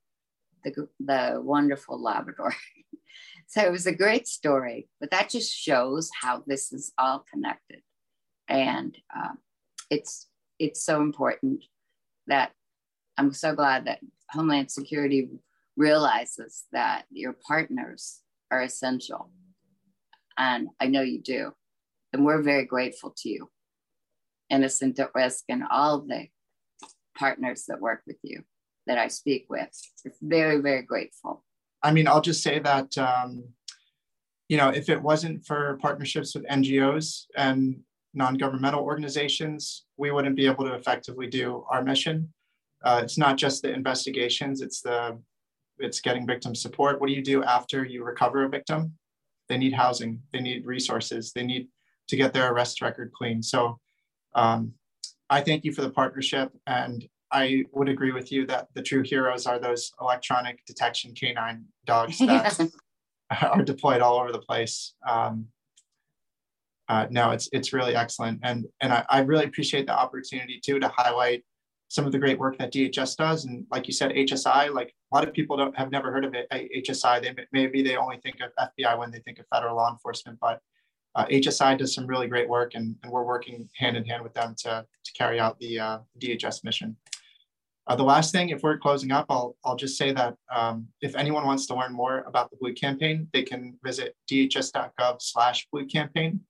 the, 0.62 0.88
the 1.00 1.40
wonderful 1.42 2.00
Labrador 2.00 2.54
So 3.48 3.62
it 3.62 3.72
was 3.72 3.86
a 3.86 3.94
great 3.94 4.28
story, 4.28 4.88
but 5.00 5.10
that 5.10 5.30
just 5.30 5.56
shows 5.56 6.10
how 6.20 6.42
this 6.46 6.70
is 6.70 6.92
all 6.98 7.24
connected, 7.32 7.80
and 8.46 8.94
uh, 9.16 9.32
it's 9.88 10.28
it's 10.58 10.84
so 10.84 11.00
important 11.00 11.64
that 12.26 12.52
I'm 13.16 13.32
so 13.32 13.54
glad 13.54 13.86
that 13.86 14.00
Homeland 14.28 14.70
Security 14.70 15.30
realizes 15.78 16.64
that 16.72 17.06
your 17.10 17.36
partners 17.46 18.20
are 18.50 18.62
essential, 18.62 19.30
and 20.36 20.68
I 20.80 20.86
know 20.86 21.02
you 21.02 21.20
do, 21.20 21.52
and 22.12 22.24
we're 22.24 22.42
very 22.42 22.64
grateful 22.64 23.14
to 23.18 23.28
you, 23.28 23.50
Innocent 24.50 24.98
at 24.98 25.14
Risk, 25.14 25.44
and 25.48 25.64
all 25.70 26.00
the 26.00 26.28
partners 27.16 27.64
that 27.68 27.80
work 27.80 28.02
with 28.06 28.18
you 28.22 28.42
that 28.86 28.98
I 28.98 29.08
speak 29.08 29.46
with. 29.48 29.68
We're 30.04 30.12
very 30.22 30.60
very 30.60 30.82
grateful. 30.82 31.44
I 31.82 31.92
mean, 31.92 32.08
I'll 32.08 32.20
just 32.20 32.42
say 32.42 32.58
that, 32.58 32.96
um, 32.98 33.44
you 34.48 34.56
know, 34.56 34.70
if 34.70 34.88
it 34.88 35.00
wasn't 35.00 35.44
for 35.44 35.78
partnerships 35.80 36.34
with 36.34 36.46
NGOs 36.46 37.26
and 37.36 37.80
non-governmental 38.14 38.82
organizations, 38.82 39.84
we 39.96 40.10
wouldn't 40.10 40.36
be 40.36 40.46
able 40.46 40.64
to 40.64 40.74
effectively 40.74 41.28
do 41.28 41.64
our 41.70 41.82
mission. 41.82 42.32
Uh, 42.82 43.00
it's 43.02 43.18
not 43.18 43.36
just 43.36 43.62
the 43.62 43.72
investigations; 43.72 44.60
it's 44.62 44.80
the 44.80 45.18
it's 45.80 46.00
getting 46.00 46.26
victim 46.26 46.54
support. 46.54 47.00
What 47.00 47.08
do 47.08 47.14
you 47.14 47.22
do 47.22 47.42
after 47.42 47.84
you 47.84 48.04
recover 48.04 48.44
a 48.44 48.48
victim? 48.48 48.94
They 49.48 49.58
need 49.58 49.72
housing. 49.72 50.22
They 50.32 50.40
need 50.40 50.66
resources. 50.66 51.32
They 51.32 51.44
need 51.44 51.68
to 52.08 52.16
get 52.16 52.32
their 52.32 52.52
arrest 52.52 52.80
record 52.82 53.12
clean. 53.12 53.42
So, 53.42 53.78
um, 54.34 54.74
I 55.30 55.40
thank 55.42 55.64
you 55.64 55.72
for 55.72 55.82
the 55.82 55.90
partnership, 55.90 56.52
and 56.66 57.06
I 57.30 57.64
would 57.72 57.88
agree 57.88 58.12
with 58.12 58.32
you 58.32 58.46
that 58.46 58.68
the 58.74 58.82
true 58.82 59.02
heroes 59.02 59.46
are 59.46 59.58
those 59.58 59.92
electronic 60.00 60.64
detection 60.64 61.14
canine 61.14 61.66
dogs 61.84 62.18
that 62.18 62.58
are 63.42 63.62
deployed 63.62 64.00
all 64.00 64.18
over 64.18 64.32
the 64.32 64.38
place. 64.38 64.94
Um, 65.06 65.48
uh, 66.88 67.06
no, 67.10 67.30
it's 67.30 67.48
it's 67.52 67.74
really 67.74 67.94
excellent, 67.94 68.40
and 68.42 68.66
and 68.80 68.92
I, 68.92 69.04
I, 69.10 69.20
really 69.20 69.44
appreciate 69.44 69.86
the 69.86 69.92
opportunity 69.92 70.58
too 70.64 70.80
to 70.80 70.88
highlight 70.88 71.44
some 71.88 72.04
of 72.04 72.12
the 72.12 72.18
great 72.18 72.38
work 72.38 72.58
that 72.58 72.72
DHS 72.72 73.16
does, 73.16 73.46
and 73.46 73.66
like 73.70 73.86
you 73.86 73.92
said, 73.92 74.12
HSI. 74.12 74.72
Like 74.72 74.94
a 75.10 75.16
lot 75.16 75.26
of 75.26 75.32
people 75.32 75.56
don't 75.56 75.76
have 75.76 75.90
never 75.90 76.12
heard 76.12 76.24
of 76.24 76.34
it. 76.34 76.46
HSI, 76.52 77.22
they 77.22 77.34
maybe 77.52 77.82
they 77.82 77.96
only 77.96 78.18
think 78.18 78.36
of 78.40 78.50
FBI 78.78 78.98
when 78.98 79.10
they 79.10 79.20
think 79.20 79.38
of 79.38 79.46
federal 79.52 79.76
law 79.76 79.90
enforcement, 79.90 80.38
but 80.40 80.60
uh, 81.14 81.24
HSI 81.26 81.78
does 81.78 81.94
some 81.94 82.06
really 82.06 82.28
great 82.28 82.48
work, 82.48 82.74
and, 82.74 82.94
and 83.02 83.10
we're 83.10 83.24
working 83.24 83.68
hand 83.76 83.96
in 83.96 84.04
hand 84.04 84.22
with 84.22 84.34
them 84.34 84.54
to 84.58 84.84
to 85.04 85.12
carry 85.14 85.40
out 85.40 85.58
the 85.58 85.80
uh, 85.80 85.98
DHS 86.20 86.62
mission. 86.62 86.96
Uh, 87.88 87.96
the 87.96 88.02
last 88.02 88.32
thing, 88.32 88.50
if 88.50 88.62
we're 88.62 88.76
closing 88.76 89.10
up, 89.10 89.24
I'll, 89.30 89.56
I'll 89.64 89.74
just 89.74 89.96
say 89.96 90.12
that 90.12 90.36
um, 90.54 90.88
if 91.00 91.16
anyone 91.16 91.46
wants 91.46 91.66
to 91.68 91.74
learn 91.74 91.94
more 91.94 92.18
about 92.26 92.50
the 92.50 92.58
Blue 92.60 92.74
Campaign, 92.74 93.26
they 93.32 93.42
can 93.42 93.78
visit 93.82 94.14
dhs.gov 94.30 95.16
slash 95.20 95.66
Blue 95.72 95.86
Campaign. 95.86 96.40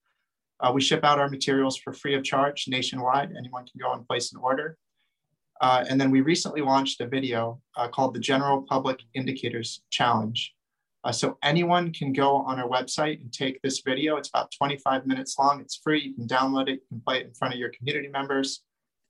Uh, 0.59 0.73
we 0.75 0.81
ship 0.81 1.05
out 1.05 1.21
our 1.21 1.29
materials 1.29 1.77
for 1.77 1.93
free 1.93 2.17
of 2.17 2.25
charge 2.25 2.65
nationwide. 2.67 3.31
Anyone 3.39 3.65
can 3.67 3.79
go 3.81 3.93
and 3.93 4.05
place 4.09 4.33
an 4.33 4.41
order. 4.43 4.77
Uh, 5.61 5.85
and 5.89 6.01
then 6.01 6.11
we 6.11 6.21
recently 6.21 6.61
launched 6.61 7.01
a 7.01 7.07
video 7.07 7.61
uh, 7.77 7.89
called 7.89 8.15
the 8.15 8.21
General 8.21 8.63
Public 8.63 9.01
Indicators 9.15 9.83
Challenge. 9.91 10.55
Uh, 11.05 11.13
so 11.13 11.39
anyone 11.43 11.93
can 11.93 12.13
go 12.13 12.37
on 12.37 12.59
our 12.59 12.69
website 12.69 13.21
and 13.21 13.33
take 13.33 13.61
this 13.63 13.81
video. 13.81 14.17
It's 14.17 14.29
about 14.29 14.53
25 14.57 15.07
minutes 15.07 15.37
long. 15.39 15.61
It's 15.61 15.77
free. 15.77 16.01
You 16.01 16.15
can 16.15 16.27
download 16.27 16.69
it. 16.69 16.81
You 16.81 16.87
can 16.89 17.01
play 17.01 17.21
it 17.21 17.27
in 17.27 17.35
front 17.35 17.55
of 17.55 17.61
your 17.61 17.71
community 17.71 18.09
members 18.09 18.63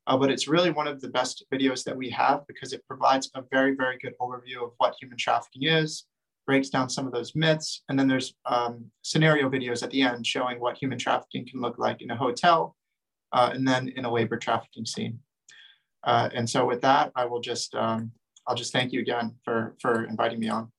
uh, 0.09 0.17
but 0.17 0.31
it's 0.31 0.49
really 0.49 0.71
one 0.71 0.89
of 0.89 1.03
the 1.03 1.09
best 1.09 1.45
videos 1.53 1.85
that 1.85 1.97
we 1.97 2.09
have 2.09 2.47
because 2.49 2.73
it 2.73 2.85
provides 2.89 3.31
a 3.35 3.43
very, 3.53 3.75
very 3.75 3.99
good 3.99 4.15
overview 4.21 4.65
of 4.65 4.73
what 4.79 4.97
human 4.99 5.19
trafficking 5.19 5.65
is, 5.65 6.07
breaks 6.47 6.71
down 6.71 6.89
some 6.89 7.07
of 7.07 7.13
those 7.13 7.35
myths, 7.37 7.83
and 7.91 7.99
then 7.99 8.09
there's 8.09 8.35
um, 8.47 8.87
scenario 9.03 9.51
videos 9.51 9.83
at 9.83 9.91
the 9.91 10.01
end 10.01 10.27
showing 10.27 10.59
what 10.59 10.79
human 10.79 10.97
trafficking 10.97 11.47
can 11.47 11.61
look 11.61 11.79
like 11.79 12.01
in 12.01 12.11
a 12.11 12.17
hotel 12.17 12.75
uh, 13.33 13.51
and 13.53 13.69
then 13.69 13.89
in 13.97 14.07
a 14.07 14.11
labor 14.11 14.39
trafficking 14.39 14.87
scene. 14.87 15.19
Uh, 16.09 16.31
and 16.33 16.49
so 16.49 16.65
with 16.65 16.81
that, 16.81 17.13
I 17.15 17.27
will 17.27 17.41
just, 17.41 17.75
um, 17.75 18.11
I'll 18.47 18.57
just 18.57 18.73
thank 18.73 18.93
you 18.95 19.01
again 19.01 19.35
for, 19.45 19.75
for 19.79 20.05
inviting 20.05 20.41
me 20.41 20.49
on. 20.49 20.73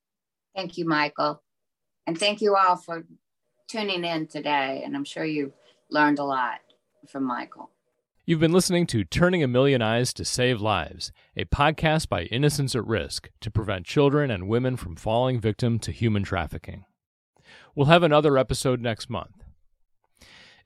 Thank 0.56 0.76
you, 0.76 0.84
Michael. 0.84 1.40
And 2.08 2.18
thank 2.18 2.40
you 2.40 2.56
all 2.56 2.76
for 2.76 3.04
tuning 3.68 4.04
in 4.04 4.26
today. 4.26 4.82
And 4.84 4.96
I'm 4.96 5.04
sure 5.04 5.24
you 5.24 5.52
learned 5.88 6.18
a 6.18 6.24
lot 6.24 6.58
from 7.08 7.22
Michael. 7.22 7.70
You've 8.26 8.40
been 8.40 8.52
listening 8.52 8.88
to 8.88 9.04
Turning 9.04 9.40
a 9.44 9.46
Million 9.46 9.80
Eyes 9.80 10.12
to 10.14 10.24
Save 10.24 10.60
Lives, 10.60 11.12
a 11.36 11.44
podcast 11.44 12.08
by 12.08 12.22
Innocents 12.24 12.74
at 12.74 12.84
Risk 12.84 13.30
to 13.40 13.52
prevent 13.52 13.86
children 13.86 14.32
and 14.32 14.48
women 14.48 14.76
from 14.76 14.96
falling 14.96 15.40
victim 15.40 15.78
to 15.78 15.92
human 15.92 16.24
trafficking. 16.24 16.86
We'll 17.76 17.86
have 17.86 18.02
another 18.02 18.36
episode 18.36 18.80
next 18.80 19.08
month. 19.08 19.44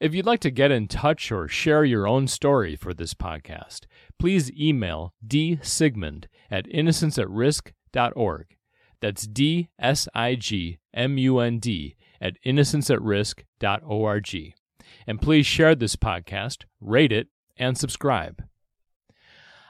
If 0.05 0.15
you'd 0.15 0.27
like 0.27 0.41
to 0.41 0.51
get 0.51 0.71
in 0.71 0.87
touch 0.87 1.33
or 1.33 1.49
share 1.49 1.83
your 1.83 2.07
own 2.07 2.29
story 2.29 2.77
for 2.77 2.93
this 2.93 3.15
podcast, 3.15 3.87
please 4.19 4.53
email 4.53 5.15
dsigmund 5.27 6.27
at 6.51 6.67
innocentsatrisk.org. 6.67 8.57
That's 9.01 9.27
D 9.27 9.71
S 9.79 10.07
I 10.15 10.35
G 10.35 10.79
M 10.93 11.17
U 11.17 11.39
N 11.39 11.59
D 11.59 11.97
at 12.21 12.35
innocentsatrisk.org. 12.45 14.55
And 15.07 15.23
please 15.23 15.47
share 15.47 15.75
this 15.75 15.97
podcast, 15.97 16.65
rate 16.83 17.11
it, 17.11 17.29
and 17.57 17.79
subscribe. 17.79 18.45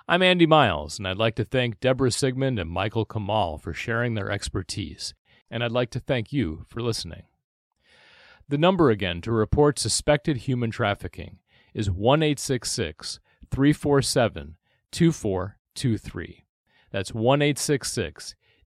I'm 0.09 0.23
Andy 0.23 0.47
Miles, 0.47 0.99
and 0.99 1.07
I'd 1.07 1.17
like 1.17 1.37
to 1.37 1.45
thank 1.45 1.79
Deborah 1.79 2.11
Sigmund 2.11 2.59
and 2.59 2.69
Michael 2.69 3.07
Camal 3.07 3.63
for 3.63 3.73
sharing 3.73 4.15
their 4.15 4.33
expertise, 4.33 5.15
and 5.49 5.63
I'd 5.63 5.71
like 5.71 5.91
to 5.91 6.01
thank 6.01 6.33
you 6.33 6.67
for 6.69 6.83
listening. 6.83 7.23
The 8.49 8.59
number 8.59 8.91
again 8.91 9.23
to 9.23 9.33
report 9.33 9.79
suspected 9.79 10.37
human 10.39 10.71
trafficking 10.71 11.39
is 11.73 11.91
1 11.91 12.21
347 13.51 14.57
2423. 14.93 16.45
That's 16.91 17.15
1 17.15 17.39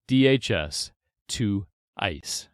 DHS 0.08 0.90
2 1.28 1.66
ICE. 1.96 2.48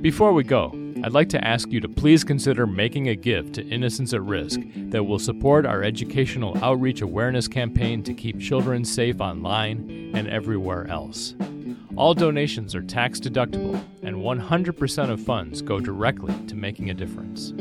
Before 0.00 0.32
we 0.32 0.44
go, 0.44 0.72
I'd 1.02 1.12
like 1.12 1.28
to 1.30 1.44
ask 1.44 1.72
you 1.72 1.80
to 1.80 1.88
please 1.88 2.22
consider 2.22 2.68
making 2.68 3.08
a 3.08 3.16
gift 3.16 3.54
to 3.54 3.66
Innocents 3.66 4.12
at 4.12 4.22
Risk 4.22 4.60
that 4.90 5.02
will 5.02 5.18
support 5.18 5.66
our 5.66 5.82
educational 5.82 6.56
outreach 6.62 7.02
awareness 7.02 7.48
campaign 7.48 8.04
to 8.04 8.14
keep 8.14 8.38
children 8.38 8.84
safe 8.84 9.20
online 9.20 10.12
and 10.14 10.28
everywhere 10.28 10.86
else. 10.86 11.34
All 11.96 12.14
donations 12.14 12.76
are 12.76 12.82
tax 12.82 13.18
deductible, 13.18 13.82
and 14.04 14.18
100% 14.18 15.10
of 15.10 15.20
funds 15.20 15.62
go 15.62 15.80
directly 15.80 16.34
to 16.46 16.54
making 16.54 16.90
a 16.90 16.94
difference. 16.94 17.52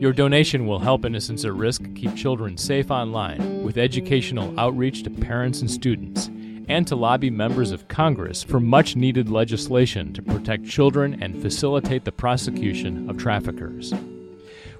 Your 0.00 0.14
donation 0.14 0.66
will 0.66 0.78
help 0.78 1.04
Innocents 1.04 1.44
at 1.44 1.52
Risk 1.52 1.82
keep 1.94 2.14
children 2.16 2.56
safe 2.56 2.90
online 2.90 3.62
with 3.62 3.76
educational 3.76 4.58
outreach 4.58 5.02
to 5.02 5.10
parents 5.10 5.60
and 5.60 5.70
students, 5.70 6.30
and 6.68 6.86
to 6.86 6.94
lobby 6.94 7.30
members 7.30 7.70
of 7.70 7.88
Congress 7.88 8.42
for 8.42 8.60
much 8.60 8.94
needed 8.94 9.30
legislation 9.30 10.12
to 10.12 10.22
protect 10.22 10.66
children 10.66 11.22
and 11.22 11.40
facilitate 11.40 12.04
the 12.04 12.12
prosecution 12.12 13.08
of 13.08 13.16
traffickers. 13.16 13.94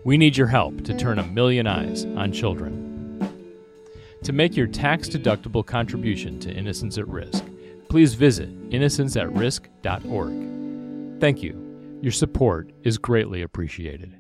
We 0.04 0.18
need 0.18 0.36
your 0.36 0.48
help 0.48 0.84
to 0.84 0.96
turn 0.96 1.18
a 1.18 1.26
million 1.26 1.66
eyes 1.66 2.04
on 2.04 2.32
children. 2.32 2.84
To 4.24 4.32
make 4.32 4.56
your 4.56 4.66
tax 4.66 5.08
deductible 5.08 5.64
contribution 5.64 6.40
to 6.40 6.52
Innocents 6.52 6.98
at 6.98 7.06
Risk, 7.08 7.44
please 7.88 8.14
visit 8.14 8.70
innocentsatrisk.org. 8.70 11.20
Thank 11.20 11.42
you. 11.42 11.98
Your 12.02 12.12
support 12.12 12.70
is 12.84 12.98
greatly 12.98 13.42
appreciated. 13.42 14.17